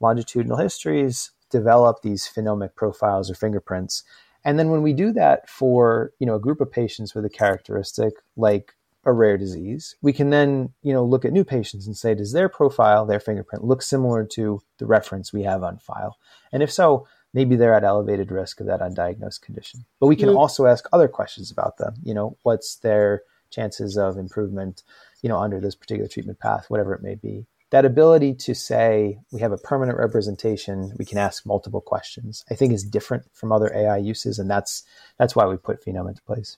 longitudinal 0.00 0.58
histories, 0.58 1.32
develop 1.50 2.02
these 2.02 2.26
phenomic 2.26 2.74
profiles 2.74 3.30
or 3.30 3.34
fingerprints, 3.34 4.02
and 4.44 4.58
then 4.58 4.70
when 4.70 4.82
we 4.82 4.92
do 4.92 5.12
that 5.12 5.48
for 5.48 6.12
you 6.18 6.26
know 6.26 6.36
a 6.36 6.40
group 6.40 6.60
of 6.60 6.70
patients 6.70 7.14
with 7.14 7.24
a 7.24 7.30
characteristic 7.30 8.14
like 8.36 8.74
a 9.04 9.12
rare 9.12 9.38
disease, 9.38 9.96
we 10.02 10.12
can 10.12 10.30
then, 10.30 10.70
you 10.82 10.92
know, 10.92 11.04
look 11.04 11.24
at 11.24 11.32
new 11.32 11.44
patients 11.44 11.86
and 11.86 11.96
say, 11.96 12.14
does 12.14 12.32
their 12.32 12.48
profile, 12.48 13.06
their 13.06 13.20
fingerprint 13.20 13.64
look 13.64 13.80
similar 13.80 14.24
to 14.24 14.60
the 14.78 14.86
reference 14.86 15.32
we 15.32 15.44
have 15.44 15.62
on 15.62 15.78
file? 15.78 16.18
And 16.52 16.62
if 16.62 16.70
so, 16.70 17.06
maybe 17.32 17.56
they're 17.56 17.74
at 17.74 17.84
elevated 17.84 18.30
risk 18.30 18.60
of 18.60 18.66
that 18.66 18.80
undiagnosed 18.80 19.40
condition. 19.40 19.86
But 19.98 20.08
we 20.08 20.16
can 20.16 20.28
mm-hmm. 20.28 20.38
also 20.38 20.66
ask 20.66 20.86
other 20.92 21.08
questions 21.08 21.50
about 21.50 21.78
them. 21.78 21.94
You 22.02 22.12
know, 22.12 22.36
what's 22.42 22.76
their 22.76 23.22
chances 23.50 23.96
of 23.96 24.18
improvement, 24.18 24.82
you 25.22 25.28
know, 25.28 25.38
under 25.38 25.60
this 25.60 25.74
particular 25.74 26.08
treatment 26.08 26.38
path, 26.38 26.66
whatever 26.68 26.94
it 26.94 27.02
may 27.02 27.14
be. 27.14 27.46
That 27.70 27.84
ability 27.84 28.34
to 28.34 28.54
say 28.54 29.18
we 29.30 29.40
have 29.40 29.52
a 29.52 29.58
permanent 29.58 29.98
representation, 29.98 30.94
we 30.98 31.04
can 31.04 31.18
ask 31.18 31.44
multiple 31.44 31.82
questions, 31.82 32.44
I 32.50 32.54
think 32.54 32.72
is 32.72 32.82
different 32.82 33.24
from 33.34 33.52
other 33.52 33.70
AI 33.74 33.98
uses, 33.98 34.38
and 34.38 34.50
that's 34.50 34.84
that's 35.18 35.36
why 35.36 35.46
we 35.46 35.56
put 35.56 35.84
Phenom 35.84 36.08
into 36.08 36.22
place. 36.22 36.56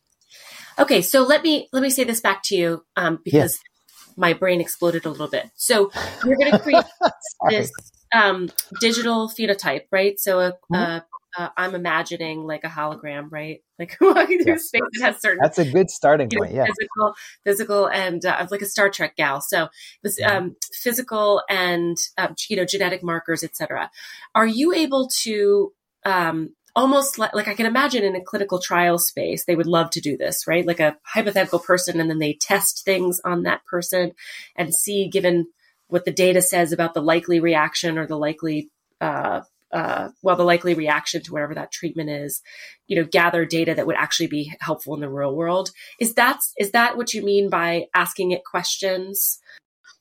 Okay, 0.78 1.02
so 1.02 1.22
let 1.22 1.42
me 1.42 1.68
let 1.72 1.82
me 1.82 1.90
say 1.90 2.04
this 2.04 2.20
back 2.20 2.42
to 2.44 2.56
you 2.56 2.84
um, 2.96 3.18
because 3.24 3.58
yeah. 3.58 4.14
my 4.16 4.32
brain 4.32 4.60
exploded 4.60 5.04
a 5.04 5.10
little 5.10 5.28
bit. 5.28 5.50
So 5.56 5.90
you're 6.24 6.36
going 6.36 6.52
to 6.52 6.58
create 6.58 6.84
this 7.48 7.70
um, 8.12 8.50
digital 8.80 9.28
phenotype, 9.28 9.84
right? 9.90 10.18
So 10.18 10.40
a, 10.40 10.52
mm-hmm. 10.52 10.74
a, 10.74 11.04
a, 11.36 11.50
I'm 11.56 11.74
imagining 11.74 12.46
like 12.46 12.64
a 12.64 12.68
hologram, 12.68 13.28
right? 13.30 13.62
Like 13.80 13.96
walking 13.98 14.44
through 14.44 14.58
space 14.58 14.82
that 14.98 15.06
has 15.06 15.22
certain. 15.22 15.38
That's 15.40 15.56
a 15.56 15.64
good 15.64 15.88
starting 15.88 16.28
point. 16.28 16.52
Know, 16.52 16.56
yeah, 16.58 16.66
physical, 16.66 17.14
physical, 17.44 17.86
and 17.88 18.22
uh, 18.26 18.46
like 18.50 18.60
a 18.60 18.66
Star 18.66 18.90
Trek 18.90 19.16
gal. 19.16 19.40
So 19.40 19.68
this 20.02 20.20
mm-hmm. 20.20 20.36
um, 20.36 20.56
physical 20.70 21.42
and 21.48 21.96
uh, 22.18 22.28
you 22.50 22.56
know 22.56 22.66
genetic 22.66 23.02
markers, 23.02 23.42
etc. 23.42 23.90
Are 24.34 24.46
you 24.46 24.74
able 24.74 25.08
to 25.22 25.72
um, 26.04 26.50
almost 26.76 27.18
like, 27.18 27.34
like 27.34 27.48
I 27.48 27.54
can 27.54 27.66
imagine 27.66 28.04
in 28.04 28.16
a 28.16 28.22
clinical 28.22 28.58
trial 28.58 28.98
space, 28.98 29.44
they 29.44 29.56
would 29.56 29.66
love 29.66 29.90
to 29.90 30.00
do 30.00 30.16
this, 30.16 30.46
right? 30.46 30.66
Like 30.66 30.80
a 30.80 30.96
hypothetical 31.04 31.58
person, 31.58 32.00
and 32.00 32.10
then 32.10 32.18
they 32.18 32.34
test 32.34 32.84
things 32.84 33.20
on 33.24 33.42
that 33.42 33.64
person 33.64 34.12
and 34.56 34.74
see, 34.74 35.08
given 35.08 35.46
what 35.88 36.04
the 36.04 36.12
data 36.12 36.40
says 36.40 36.72
about 36.72 36.94
the 36.94 37.02
likely 37.02 37.40
reaction 37.40 37.98
or 37.98 38.06
the 38.06 38.16
likely, 38.16 38.70
uh, 39.00 39.40
uh, 39.72 40.08
well, 40.22 40.36
the 40.36 40.44
likely 40.44 40.74
reaction 40.74 41.22
to 41.22 41.32
whatever 41.32 41.54
that 41.54 41.70
treatment 41.70 42.10
is, 42.10 42.42
you 42.86 42.96
know, 42.96 43.08
gather 43.10 43.44
data 43.44 43.74
that 43.74 43.86
would 43.86 43.96
actually 43.96 44.26
be 44.26 44.52
helpful 44.60 44.94
in 44.94 45.00
the 45.00 45.08
real 45.08 45.34
world. 45.34 45.70
Is 45.98 46.14
that 46.14 46.40
is 46.58 46.72
that 46.72 46.96
what 46.96 47.14
you 47.14 47.24
mean 47.24 47.50
by 47.50 47.86
asking 47.94 48.32
it 48.32 48.42
questions? 48.44 49.38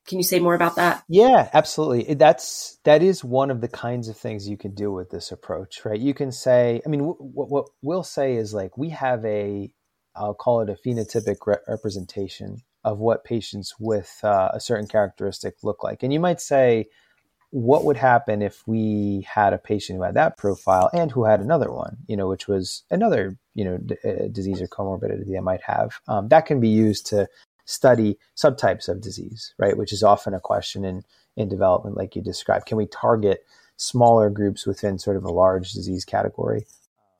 Can 0.07 0.17
you 0.17 0.23
say 0.23 0.39
more 0.39 0.55
about 0.55 0.75
that? 0.77 1.03
Yeah, 1.07 1.49
absolutely. 1.53 2.15
That's 2.15 2.79
that 2.83 3.03
is 3.03 3.23
one 3.23 3.51
of 3.51 3.61
the 3.61 3.67
kinds 3.67 4.09
of 4.09 4.17
things 4.17 4.49
you 4.49 4.57
can 4.57 4.73
do 4.73 4.91
with 4.91 5.11
this 5.11 5.31
approach, 5.31 5.85
right? 5.85 5.99
You 5.99 6.15
can 6.15 6.31
say, 6.31 6.81
I 6.83 6.89
mean, 6.89 7.01
w- 7.01 7.17
what 7.19 7.67
we'll 7.83 8.03
say 8.03 8.35
is 8.35 8.51
like 8.51 8.75
we 8.75 8.89
have 8.89 9.23
a, 9.23 9.71
I'll 10.15 10.33
call 10.33 10.61
it 10.61 10.69
a 10.69 10.77
phenotypic 10.87 11.37
re- 11.45 11.57
representation 11.67 12.57
of 12.83 12.97
what 12.97 13.23
patients 13.23 13.75
with 13.79 14.11
uh, 14.23 14.49
a 14.51 14.59
certain 14.59 14.87
characteristic 14.87 15.55
look 15.61 15.83
like, 15.83 16.01
and 16.01 16.11
you 16.11 16.19
might 16.19 16.41
say, 16.41 16.87
what 17.51 17.83
would 17.83 17.97
happen 17.97 18.41
if 18.41 18.67
we 18.67 19.25
had 19.27 19.53
a 19.53 19.57
patient 19.57 19.97
who 19.97 20.03
had 20.03 20.13
that 20.13 20.37
profile 20.37 20.89
and 20.93 21.11
who 21.11 21.23
had 21.23 21.39
another 21.39 21.71
one, 21.71 21.97
you 22.07 22.15
know, 22.15 22.27
which 22.27 22.47
was 22.47 22.83
another, 22.91 23.37
you 23.55 23.65
know, 23.65 23.77
d- 23.77 23.95
uh, 24.05 24.27
disease 24.31 24.61
or 24.61 24.67
comorbidity 24.67 25.25
they 25.25 25.39
might 25.39 25.63
have. 25.63 25.99
Um, 26.07 26.27
that 26.27 26.45
can 26.45 26.59
be 26.59 26.69
used 26.69 27.07
to 27.07 27.27
study 27.65 28.17
subtypes 28.35 28.87
of 28.87 29.01
disease, 29.01 29.53
right? 29.57 29.77
Which 29.77 29.93
is 29.93 30.03
often 30.03 30.33
a 30.33 30.39
question 30.39 30.85
in, 30.85 31.03
in 31.35 31.49
development, 31.49 31.97
like 31.97 32.15
you 32.15 32.21
described. 32.21 32.67
Can 32.67 32.77
we 32.77 32.85
target 32.85 33.43
smaller 33.77 34.29
groups 34.29 34.67
within 34.67 34.99
sort 34.99 35.17
of 35.17 35.23
a 35.23 35.31
large 35.31 35.71
disease 35.71 36.05
category 36.05 36.67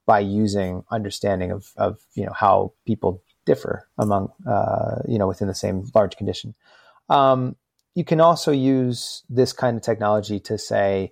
by 0.06 0.20
using 0.20 0.84
understanding 0.92 1.52
of, 1.52 1.72
of 1.78 2.00
you 2.14 2.26
know, 2.26 2.34
how 2.34 2.74
people 2.86 3.24
differ 3.46 3.88
among, 3.98 4.32
uh, 4.48 5.02
you 5.08 5.18
know, 5.18 5.28
within 5.28 5.48
the 5.48 5.56
same 5.56 5.90
large 5.96 6.18
condition? 6.18 6.54
Um, 7.10 7.56
you 8.00 8.06
can 8.06 8.22
also 8.22 8.54
use 8.54 9.24
this 9.30 9.52
kind 9.52 9.76
of 9.76 9.84
technology 9.84 10.40
to 10.40 10.58
say, 10.58 11.12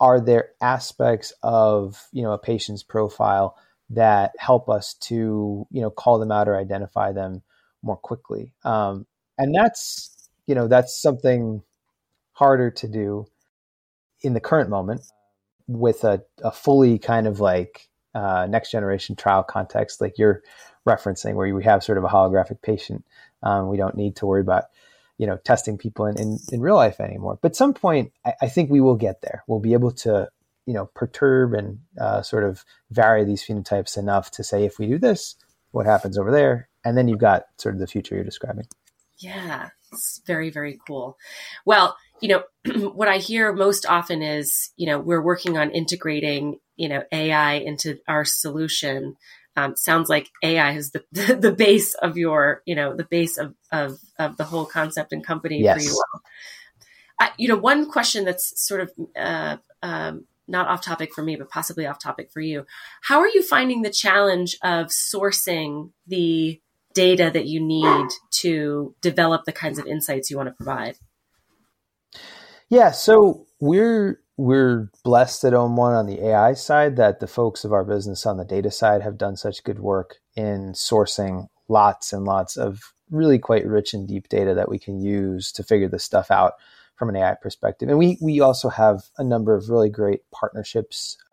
are 0.00 0.18
there 0.18 0.52
aspects 0.62 1.34
of, 1.42 2.08
you 2.10 2.22
know, 2.22 2.32
a 2.32 2.38
patient's 2.38 2.82
profile 2.82 3.54
that 3.90 4.32
help 4.38 4.70
us 4.70 4.94
to, 4.94 5.66
you 5.70 5.82
know, 5.82 5.90
call 5.90 6.18
them 6.18 6.32
out 6.32 6.48
or 6.48 6.56
identify 6.56 7.12
them 7.12 7.42
more 7.82 7.98
quickly. 7.98 8.54
Um, 8.64 9.04
and 9.36 9.54
that's, 9.54 10.30
you 10.46 10.54
know, 10.54 10.68
that's 10.68 10.98
something 10.98 11.62
harder 12.32 12.70
to 12.70 12.88
do 12.88 13.26
in 14.22 14.32
the 14.32 14.40
current 14.40 14.70
moment 14.70 15.02
with 15.68 16.02
a, 16.04 16.22
a 16.42 16.50
fully 16.50 16.98
kind 16.98 17.26
of 17.26 17.40
like 17.40 17.90
uh, 18.14 18.46
next 18.48 18.70
generation 18.70 19.16
trial 19.16 19.42
context, 19.42 20.00
like 20.00 20.16
you're 20.16 20.40
referencing, 20.88 21.34
where 21.34 21.54
we 21.54 21.64
have 21.64 21.84
sort 21.84 21.98
of 21.98 22.04
a 22.04 22.08
holographic 22.08 22.62
patient. 22.62 23.04
Um, 23.42 23.68
we 23.68 23.76
don't 23.76 23.96
need 23.96 24.16
to 24.16 24.24
worry 24.24 24.40
about, 24.40 24.64
you 25.20 25.26
know, 25.26 25.36
testing 25.36 25.76
people 25.76 26.06
in, 26.06 26.18
in, 26.18 26.38
in 26.50 26.62
real 26.62 26.76
life 26.76 26.98
anymore. 26.98 27.38
But 27.42 27.54
some 27.54 27.74
point, 27.74 28.10
I, 28.24 28.32
I, 28.40 28.48
think 28.48 28.70
we 28.70 28.80
will 28.80 28.96
get 28.96 29.20
there. 29.20 29.44
We'll 29.46 29.60
be 29.60 29.74
able 29.74 29.90
to, 29.90 30.30
you 30.64 30.72
know, 30.72 30.86
perturb 30.94 31.52
and 31.52 31.80
uh, 32.00 32.22
sort 32.22 32.42
of 32.42 32.64
vary 32.90 33.22
these 33.24 33.44
phenotypes 33.44 33.98
enough 33.98 34.30
to 34.30 34.42
say, 34.42 34.64
if 34.64 34.78
we 34.78 34.86
do 34.86 34.96
this, 34.96 35.36
what 35.72 35.84
happens 35.84 36.16
over 36.16 36.30
there, 36.30 36.70
and 36.86 36.96
then 36.96 37.06
you've 37.06 37.18
got 37.18 37.44
sort 37.58 37.74
of 37.74 37.80
the 37.80 37.86
future 37.86 38.14
you're 38.14 38.24
describing. 38.24 38.66
Yeah, 39.18 39.68
it's 39.92 40.22
very 40.26 40.48
very 40.48 40.80
cool. 40.86 41.18
Well, 41.66 41.98
you 42.22 42.28
know, 42.30 42.88
what 42.88 43.08
I 43.08 43.18
hear 43.18 43.52
most 43.52 43.84
often 43.84 44.22
is, 44.22 44.70
you 44.78 44.86
know, 44.86 44.98
we're 44.98 45.22
working 45.22 45.58
on 45.58 45.70
integrating, 45.70 46.60
you 46.76 46.88
know, 46.88 47.02
AI 47.12 47.56
into 47.56 47.98
our 48.08 48.24
solution. 48.24 49.16
Um, 49.60 49.76
sounds 49.76 50.08
like 50.08 50.30
AI 50.42 50.72
is 50.72 50.90
the, 50.92 51.04
the 51.12 51.52
base 51.52 51.94
of 51.94 52.16
your, 52.16 52.62
you 52.66 52.74
know, 52.74 52.96
the 52.96 53.04
base 53.04 53.38
of, 53.38 53.54
of, 53.72 53.98
of 54.18 54.36
the 54.36 54.44
whole 54.44 54.66
concept 54.66 55.12
and 55.12 55.24
company 55.24 55.62
yes. 55.62 55.76
for 55.76 55.82
you 55.82 55.92
all. 55.92 56.20
I, 57.20 57.30
you 57.36 57.48
know, 57.48 57.56
one 57.56 57.90
question 57.90 58.24
that's 58.24 58.60
sort 58.66 58.80
of 58.80 58.92
uh, 59.14 59.56
um, 59.82 60.24
not 60.48 60.68
off 60.68 60.82
topic 60.82 61.14
for 61.14 61.22
me, 61.22 61.36
but 61.36 61.50
possibly 61.50 61.86
off 61.86 61.98
topic 61.98 62.30
for 62.32 62.40
you. 62.40 62.66
How 63.02 63.20
are 63.20 63.28
you 63.28 63.42
finding 63.42 63.82
the 63.82 63.90
challenge 63.90 64.56
of 64.62 64.86
sourcing 64.86 65.92
the 66.06 66.60
data 66.94 67.30
that 67.32 67.46
you 67.46 67.60
need 67.60 68.08
to 68.30 68.94
develop 69.00 69.44
the 69.44 69.52
kinds 69.52 69.78
of 69.78 69.86
insights 69.86 70.30
you 70.30 70.36
want 70.36 70.48
to 70.48 70.54
provide? 70.54 70.96
Yeah, 72.68 72.90
so 72.92 73.46
we're 73.60 74.20
we're 74.40 74.90
blessed 75.04 75.44
at 75.44 75.52
OM1 75.52 75.98
on 75.98 76.06
the 76.06 76.24
AI 76.24 76.54
side 76.54 76.96
that 76.96 77.20
the 77.20 77.26
folks 77.26 77.62
of 77.62 77.74
our 77.74 77.84
business 77.84 78.24
on 78.24 78.38
the 78.38 78.44
data 78.44 78.70
side 78.70 79.02
have 79.02 79.18
done 79.18 79.36
such 79.36 79.62
good 79.64 79.78
work 79.78 80.16
in 80.34 80.72
sourcing 80.72 81.48
lots 81.68 82.12
and 82.12 82.24
lots 82.24 82.56
of 82.56 82.94
really 83.10 83.38
quite 83.38 83.66
rich 83.66 83.92
and 83.92 84.08
deep 84.08 84.28
data 84.30 84.54
that 84.54 84.70
we 84.70 84.78
can 84.78 84.98
use 84.98 85.52
to 85.52 85.62
figure 85.62 85.88
this 85.88 86.04
stuff 86.04 86.30
out 86.30 86.54
from 86.96 87.10
an 87.10 87.16
AI 87.16 87.34
perspective. 87.34 87.90
And 87.90 87.98
we 87.98 88.16
we 88.22 88.40
also 88.40 88.70
have 88.70 89.02
a 89.18 89.24
number 89.24 89.54
of 89.54 89.68
really 89.68 89.90
great 89.90 90.22
partnerships 90.30 91.18
uh, 91.20 91.24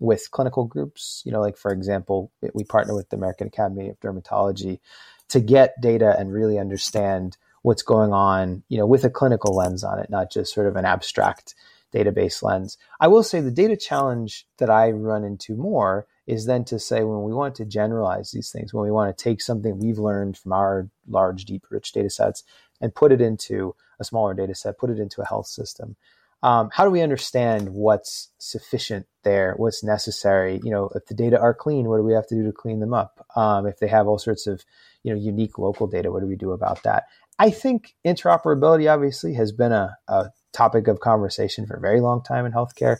with 0.00 0.30
clinical 0.32 0.64
groups. 0.64 1.22
You 1.24 1.30
know, 1.30 1.40
like 1.40 1.56
for 1.56 1.70
example, 1.70 2.32
we 2.52 2.64
partner 2.64 2.96
with 2.96 3.10
the 3.10 3.16
American 3.16 3.46
Academy 3.46 3.88
of 3.88 4.00
Dermatology 4.00 4.80
to 5.28 5.40
get 5.40 5.80
data 5.80 6.16
and 6.18 6.32
really 6.32 6.58
understand 6.58 7.36
what's 7.62 7.82
going 7.82 8.12
on, 8.12 8.64
you 8.68 8.78
know, 8.78 8.86
with 8.86 9.04
a 9.04 9.10
clinical 9.10 9.54
lens 9.54 9.84
on 9.84 10.00
it, 10.00 10.10
not 10.10 10.32
just 10.32 10.52
sort 10.52 10.66
of 10.66 10.76
an 10.76 10.84
abstract 10.84 11.54
database 11.94 12.42
lens. 12.42 12.78
I 13.00 13.08
will 13.08 13.22
say 13.22 13.40
the 13.40 13.50
data 13.50 13.76
challenge 13.76 14.46
that 14.58 14.70
I 14.70 14.90
run 14.90 15.24
into 15.24 15.56
more 15.56 16.06
is 16.26 16.46
then 16.46 16.64
to 16.64 16.78
say 16.78 17.04
when 17.04 17.22
we 17.22 17.32
want 17.32 17.54
to 17.56 17.64
generalize 17.64 18.30
these 18.32 18.50
things, 18.50 18.74
when 18.74 18.84
we 18.84 18.90
want 18.90 19.16
to 19.16 19.22
take 19.22 19.40
something 19.40 19.78
we've 19.78 19.98
learned 19.98 20.36
from 20.36 20.52
our 20.52 20.88
large, 21.08 21.44
deep, 21.44 21.66
rich 21.70 21.92
data 21.92 22.10
sets 22.10 22.42
and 22.80 22.94
put 22.94 23.12
it 23.12 23.20
into 23.20 23.74
a 24.00 24.04
smaller 24.04 24.34
data 24.34 24.54
set, 24.54 24.78
put 24.78 24.90
it 24.90 24.98
into 24.98 25.22
a 25.22 25.26
health 25.26 25.46
system. 25.46 25.96
Um, 26.42 26.68
how 26.72 26.84
do 26.84 26.90
we 26.90 27.00
understand 27.00 27.70
what's 27.70 28.28
sufficient 28.38 29.06
there, 29.24 29.54
what's 29.56 29.82
necessary? 29.82 30.60
You 30.62 30.70
know, 30.70 30.90
if 30.94 31.06
the 31.06 31.14
data 31.14 31.40
are 31.40 31.54
clean, 31.54 31.88
what 31.88 31.96
do 31.96 32.02
we 32.02 32.12
have 32.12 32.26
to 32.28 32.34
do 32.34 32.44
to 32.44 32.52
clean 32.52 32.80
them 32.80 32.92
up? 32.92 33.26
Um, 33.34 33.66
if 33.66 33.78
they 33.78 33.88
have 33.88 34.06
all 34.06 34.18
sorts 34.18 34.46
of, 34.46 34.64
you 35.02 35.12
know, 35.12 35.18
unique 35.18 35.58
local 35.58 35.86
data, 35.86 36.12
what 36.12 36.20
do 36.20 36.26
we 36.26 36.36
do 36.36 36.52
about 36.52 36.82
that? 36.82 37.04
I 37.38 37.50
think 37.50 37.94
interoperability 38.06 38.92
obviously 38.92 39.34
has 39.34 39.52
been 39.52 39.72
a, 39.72 39.96
a 40.08 40.30
topic 40.52 40.88
of 40.88 41.00
conversation 41.00 41.66
for 41.66 41.74
a 41.76 41.80
very 41.80 42.00
long 42.00 42.22
time 42.22 42.46
in 42.46 42.52
healthcare. 42.52 42.96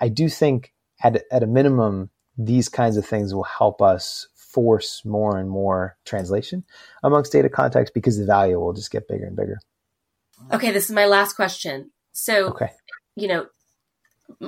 I 0.00 0.08
do 0.08 0.28
think 0.28 0.72
at, 1.02 1.22
at 1.32 1.42
a 1.42 1.46
minimum, 1.46 2.10
these 2.38 2.68
kinds 2.68 2.96
of 2.96 3.06
things 3.06 3.34
will 3.34 3.44
help 3.44 3.82
us 3.82 4.28
force 4.34 5.02
more 5.04 5.38
and 5.38 5.50
more 5.50 5.96
translation 6.04 6.64
amongst 7.02 7.32
data 7.32 7.48
contexts 7.48 7.92
because 7.92 8.18
the 8.18 8.24
value 8.24 8.58
will 8.58 8.72
just 8.72 8.90
get 8.90 9.08
bigger 9.08 9.26
and 9.26 9.36
bigger. 9.36 9.58
Okay, 10.52 10.70
this 10.70 10.84
is 10.84 10.92
my 10.92 11.06
last 11.06 11.34
question. 11.34 11.90
So, 12.12 12.48
okay. 12.48 12.70
you 13.16 13.28
know, 13.28 13.46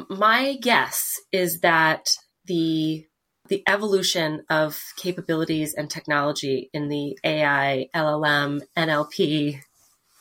my 0.09 0.57
guess 0.61 1.21
is 1.33 1.61
that 1.61 2.11
the 2.47 3.05
the 3.49 3.63
evolution 3.67 4.45
of 4.51 4.81
capabilities 4.97 5.75
and 5.75 5.91
technology 5.91 6.71
in 6.73 6.89
the 6.89 7.19
AI, 7.25 7.89
LLM, 7.95 8.61
NLP, 8.77 9.61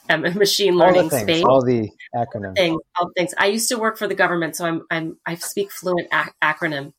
um, 0.10 0.22
machine 0.36 0.76
learning 0.76 1.04
all 1.04 1.10
things, 1.10 1.24
space. 1.24 1.44
All 1.44 1.64
the 1.64 1.90
acronyms. 2.16 2.56
Things, 2.56 2.82
all 3.00 3.12
things. 3.16 3.34
I 3.38 3.48
used 3.48 3.70
to 3.70 3.78
work 3.78 3.98
for 3.98 4.08
the 4.08 4.16
government, 4.16 4.56
so 4.56 4.66
I'm, 4.66 4.82
I'm 4.90 5.18
I 5.26 5.36
speak 5.36 5.72
fluent 5.72 6.08
ac- 6.14 6.32
acronym. 6.44 6.94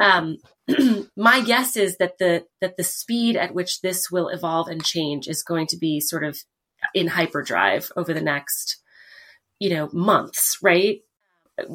Um, 0.00 0.38
my 1.16 1.40
guess 1.40 1.76
is 1.76 1.96
that 1.98 2.18
the 2.18 2.44
that 2.60 2.76
the 2.76 2.84
speed 2.84 3.36
at 3.36 3.54
which 3.54 3.80
this 3.80 4.10
will 4.10 4.28
evolve 4.28 4.68
and 4.68 4.84
change 4.84 5.28
is 5.28 5.42
going 5.42 5.66
to 5.68 5.76
be 5.76 6.00
sort 6.00 6.24
of 6.24 6.38
in 6.94 7.08
hyperdrive 7.08 7.90
over 7.96 8.12
the 8.12 8.20
next, 8.20 8.82
you 9.58 9.70
know, 9.70 9.88
months. 9.92 10.58
Right? 10.62 11.00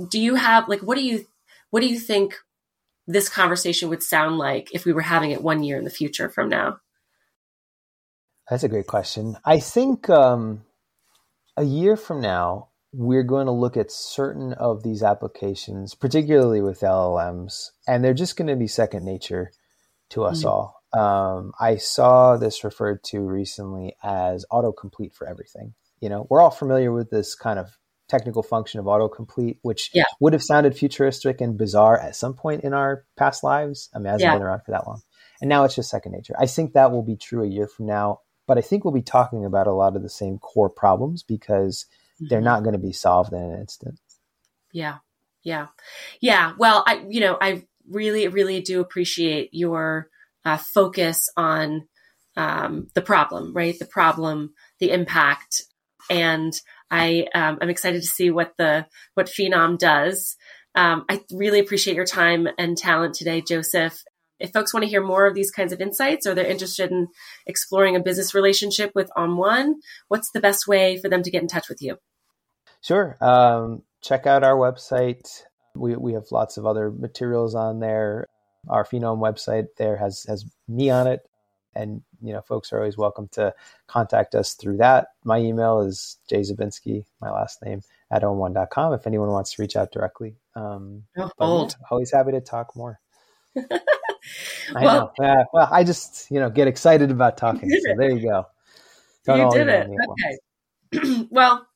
Do 0.10 0.20
you 0.20 0.36
have 0.36 0.68
like 0.68 0.82
what 0.82 0.98
do 0.98 1.04
you 1.04 1.26
what 1.70 1.82
do 1.82 1.88
you 1.88 2.00
think 2.00 2.36
this 3.08 3.30
conversation 3.30 3.90
would 3.90 4.04
sound 4.04 4.38
like 4.38 4.74
if 4.74 4.86
we 4.86 4.94
were 4.94 5.02
having 5.02 5.32
it 5.32 5.42
one 5.42 5.64
year 5.64 5.78
in 5.78 5.86
the 5.86 5.90
future 5.90 6.30
from 6.30 6.50
now? 6.50 6.80
That's 8.50 8.64
a 8.64 8.70
great 8.70 8.88
question. 8.88 9.38
I 9.46 9.60
think 9.60 10.10
um, 10.10 10.64
a 11.56 11.64
year 11.64 11.98
from 11.98 12.22
now, 12.22 12.70
we're 12.94 13.24
going 13.24 13.48
to 13.48 13.52
look 13.52 13.76
at 13.76 13.92
certain 13.92 14.54
of 14.54 14.84
these 14.84 15.04
applications, 15.04 15.94
particularly 15.94 16.62
with 16.62 16.80
LLMs, 16.80 17.72
and 17.88 18.04
they're 18.04 18.14
just 18.14 18.38
going 18.38 18.48
to 18.48 18.56
be 18.56 18.68
second 18.68 19.06
nature 19.06 19.52
to 20.10 20.24
us 20.24 20.44
mm-hmm. 20.44 20.48
all. 20.48 20.78
Um, 20.94 21.52
I 21.60 21.78
saw 21.78 22.38
this 22.38 22.64
referred 22.64 23.04
to 23.06 23.20
recently 23.20 23.96
as 24.02 24.46
autocomplete 24.52 25.14
for 25.14 25.28
everything. 25.28 25.74
You 26.00 26.10
know, 26.10 26.28
we're 26.30 26.42
all 26.42 26.50
familiar 26.50 26.92
with 26.92 27.10
this 27.10 27.36
kind 27.36 27.60
of 27.60 27.78
technical 28.08 28.44
function 28.44 28.80
of 28.80 28.86
autocomplete, 28.86 29.58
which 29.62 29.90
yeah. 29.94 30.04
would 30.20 30.34
have 30.34 30.44
sounded 30.44 30.78
futuristic 30.78 31.42
and 31.42 31.58
bizarre 31.58 32.00
at 32.00 32.16
some 32.16 32.34
point 32.34 32.64
in 32.64 32.74
our 32.74 33.06
past 33.18 33.44
lives. 33.44 33.90
I 33.94 34.00
mean, 34.00 34.08
it 34.08 34.12
hasn't 34.12 34.28
yeah. 34.28 34.36
been 34.36 34.44
around 34.44 34.62
for 34.66 34.72
that 34.72 34.88
long. 34.88 35.02
And 35.42 35.50
now 35.50 35.64
it's 35.64 35.76
just 35.76 35.90
second 35.90 36.14
nature. 36.14 36.34
I 36.40 36.48
think 36.48 36.74
that 36.74 36.92
will 36.92 37.04
be 37.04 37.16
true 37.16 37.44
a 37.44 37.48
year 37.48 37.68
from 37.68 37.86
now, 37.86 38.22
but 38.48 38.58
I 38.58 38.62
think 38.62 38.84
we'll 38.84 38.94
be 38.94 39.02
talking 39.02 39.46
about 39.46 39.68
a 39.68 39.74
lot 39.74 39.96
of 39.96 40.02
the 40.02 40.10
same 40.10 40.40
core 40.40 40.70
problems 40.70 41.24
because 41.24 41.86
mm-hmm. 42.16 42.28
they're 42.30 42.42
not 42.42 42.64
going 42.64 42.74
to 42.74 42.80
be 42.80 42.94
solved 42.94 43.34
in 43.34 43.40
an 43.40 43.60
instant. 43.60 44.00
Yeah. 44.72 44.98
Yeah. 45.44 45.68
Yeah. 46.22 46.54
Well, 46.58 46.84
I, 46.88 47.06
you 47.08 47.20
know, 47.20 47.38
I 47.40 47.64
really, 47.90 48.28
really 48.28 48.62
do 48.62 48.82
appreciate 48.82 49.50
your 49.54 50.10
uh, 50.44 50.58
focus 50.58 51.30
on 51.38 51.88
um, 52.36 52.88
the 52.94 53.02
problem, 53.02 53.54
right? 53.54 53.78
The 53.78 53.86
problem, 53.86 54.54
the 54.80 54.92
impact, 54.92 55.64
and 56.10 56.54
I 56.90 57.28
um, 57.34 57.58
I'm 57.62 57.70
excited 57.70 58.02
to 58.02 58.08
see 58.08 58.32
what 58.32 58.54
the 58.58 58.86
what 59.14 59.28
Phenom 59.28 59.78
does. 59.78 60.36
Um, 60.76 61.06
I 61.10 61.22
really 61.32 61.60
appreciate 61.60 61.96
your 61.96 62.06
time 62.06 62.48
and 62.58 62.78
talent 62.78 63.16
today, 63.16 63.42
Joseph. 63.42 64.04
If 64.40 64.52
folks 64.52 64.74
want 64.74 64.84
to 64.84 64.90
hear 64.90 65.04
more 65.04 65.26
of 65.26 65.34
these 65.34 65.50
kinds 65.50 65.74
of 65.74 65.82
insights 65.82 66.28
or 66.28 66.36
they're 66.36 66.46
interested 66.46 66.92
in 66.92 67.08
exploring 67.48 67.96
a 67.96 68.00
business 68.00 68.36
relationship 68.36 68.92
with 68.94 69.10
OM1, 69.18 69.74
what's 70.10 70.30
the 70.30 70.40
best 70.40 70.68
way 70.68 70.98
for 71.02 71.10
them 71.10 71.24
to 71.24 71.32
get 71.32 71.42
in 71.42 71.48
touch 71.48 71.70
with 71.70 71.82
you? 71.82 71.98
Sure. 72.82 73.18
Um, 73.20 73.82
check 74.02 74.28
out 74.28 74.44
our 74.44 74.56
website. 74.56 75.28
We, 75.76 75.96
we 75.96 76.14
have 76.14 76.26
lots 76.32 76.58
of 76.58 76.68
other 76.68 76.92
materials 76.92 77.56
on 77.56 77.80
there. 77.80 78.28
Our 78.70 78.86
Phenom 78.86 79.18
website 79.18 79.70
there 79.78 79.98
has, 79.98 80.26
has 80.28 80.46
me 80.68 80.92
on 80.92 81.08
it 81.08 81.27
and 81.78 82.02
you 82.22 82.34
know 82.34 82.42
folks 82.42 82.74
are 82.74 82.80
always 82.80 82.98
welcome 82.98 83.28
to 83.30 83.54
contact 83.88 84.36
us 84.36 84.54
through 84.54 84.78
that 84.78 85.10
my 85.24 85.38
email 85.38 85.82
is 85.82 86.18
jzabinski 86.32 87.06
my 87.22 87.30
last 87.30 87.64
name 87.64 87.82
at 88.12 88.24
om1.com 88.24 88.94
if 88.94 89.06
anyone 89.08 89.30
wants 89.30 89.54
to 89.54 89.62
reach 89.62 89.76
out 89.76 89.92
directly 89.92 90.36
um 90.56 91.04
old. 91.40 91.76
Always 91.92 92.12
happy 92.12 92.32
to 92.32 92.42
talk 92.42 92.76
more 92.76 93.00
I 94.76 94.84
well, 94.84 95.14
know. 95.20 95.26
Uh, 95.26 95.44
well, 95.54 95.70
I 95.72 95.84
just 95.84 96.30
you 96.32 96.40
know 96.40 96.50
get 96.50 96.68
excited 96.68 97.12
about 97.12 97.38
talking. 97.38 97.70
So 97.70 97.94
there 97.98 98.12
you 98.12 98.22
go. 98.22 98.46
Don't 99.26 99.40
you 99.40 99.58
did 99.58 99.68
it. 99.68 99.90
Okay. 100.92 101.28
well, 101.32 101.68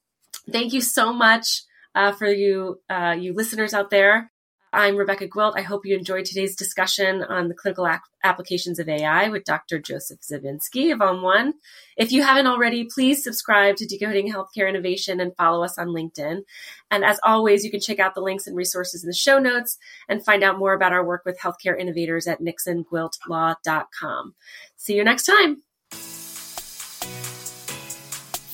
thank 0.52 0.74
you 0.74 0.82
so 0.82 1.14
much 1.14 1.64
uh, 1.96 2.12
for 2.12 2.28
you 2.28 2.82
uh, 2.90 3.16
you 3.18 3.34
listeners 3.34 3.74
out 3.74 3.90
there. 3.90 4.32
I'm 4.74 4.96
Rebecca 4.96 5.28
Gwilt. 5.28 5.58
I 5.58 5.64
hope 5.64 5.86
you 5.86 5.98
enjoyed 5.98 6.24
today's 6.24 6.56
discussion 6.56 7.24
on 7.24 7.50
the 7.50 7.54
clinical 7.54 7.90
applications 8.24 8.80
of 8.80 8.88
AI 8.88 9.28
with 9.28 9.44
Dr. 9.44 9.80
Joseph 9.80 10.22
Zabinski 10.22 10.94
of 10.94 11.00
OM1. 11.00 11.52
If 11.98 12.14
you 12.14 12.24
haven't 12.24 12.48
already, 12.48 12.86
please 12.86 13.22
subscribe 13.22 13.76
to 13.78 13.86
Decoding 13.86 14.32
Healthcare 14.32 14.70
Innovation 14.70 15.20
and 15.20 15.36
follow 15.36 15.62
us 15.62 15.78
on 15.78 15.88
LinkedIn. 15.90 16.44
And 16.90 17.04
as 17.04 17.20
always, 17.22 17.66
you 17.66 17.72
can 17.72 17.82
check 17.82 18.00
out 18.00 18.16
the 18.16 18.22
links 18.22 18.48
and 18.48 18.56
resources 18.56 19.04
in 19.04 19.08
the 19.08 19.14
show 19.14 19.40
notes 19.40 19.78
and 20.08 20.24
find 20.24 20.42
out 20.42 20.58
more 20.58 20.72
about 20.72 20.94
our 20.94 21.06
work 21.06 21.24
with 21.26 21.38
healthcare 21.38 21.78
innovators 21.78 22.26
at 22.26 22.40
nixongwiltlaw.com. 22.40 24.36
See 24.78 24.96
you 24.96 25.04
next 25.04 25.26
time. 25.26 25.64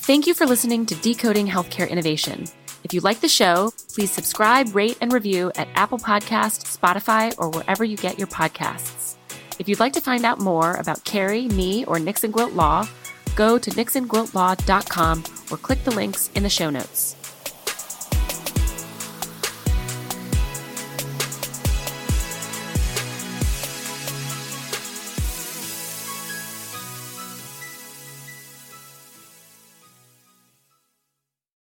Thank 0.00 0.26
you 0.26 0.34
for 0.34 0.46
listening 0.46 0.84
to 0.86 0.96
Decoding 0.96 1.46
Healthcare 1.46 1.88
Innovation. 1.88 2.46
If 2.84 2.94
you 2.94 3.00
like 3.00 3.20
the 3.20 3.28
show, 3.28 3.72
please 3.92 4.10
subscribe, 4.10 4.74
rate, 4.74 4.98
and 5.00 5.12
review 5.12 5.50
at 5.56 5.68
Apple 5.74 5.98
Podcasts, 5.98 6.78
Spotify, 6.78 7.34
or 7.38 7.50
wherever 7.50 7.84
you 7.84 7.96
get 7.96 8.18
your 8.18 8.28
podcasts. 8.28 9.16
If 9.58 9.68
you'd 9.68 9.80
like 9.80 9.92
to 9.94 10.00
find 10.00 10.24
out 10.24 10.38
more 10.38 10.74
about 10.74 11.04
Carrie, 11.04 11.48
me, 11.48 11.84
or 11.84 11.98
Nixon 11.98 12.32
Gwilt 12.32 12.54
Law, 12.54 12.88
go 13.34 13.58
to 13.58 13.70
nixongwiltlaw.com 13.70 15.24
or 15.50 15.56
click 15.56 15.82
the 15.84 15.90
links 15.90 16.30
in 16.34 16.44
the 16.44 16.48
show 16.48 16.70
notes. 16.70 17.16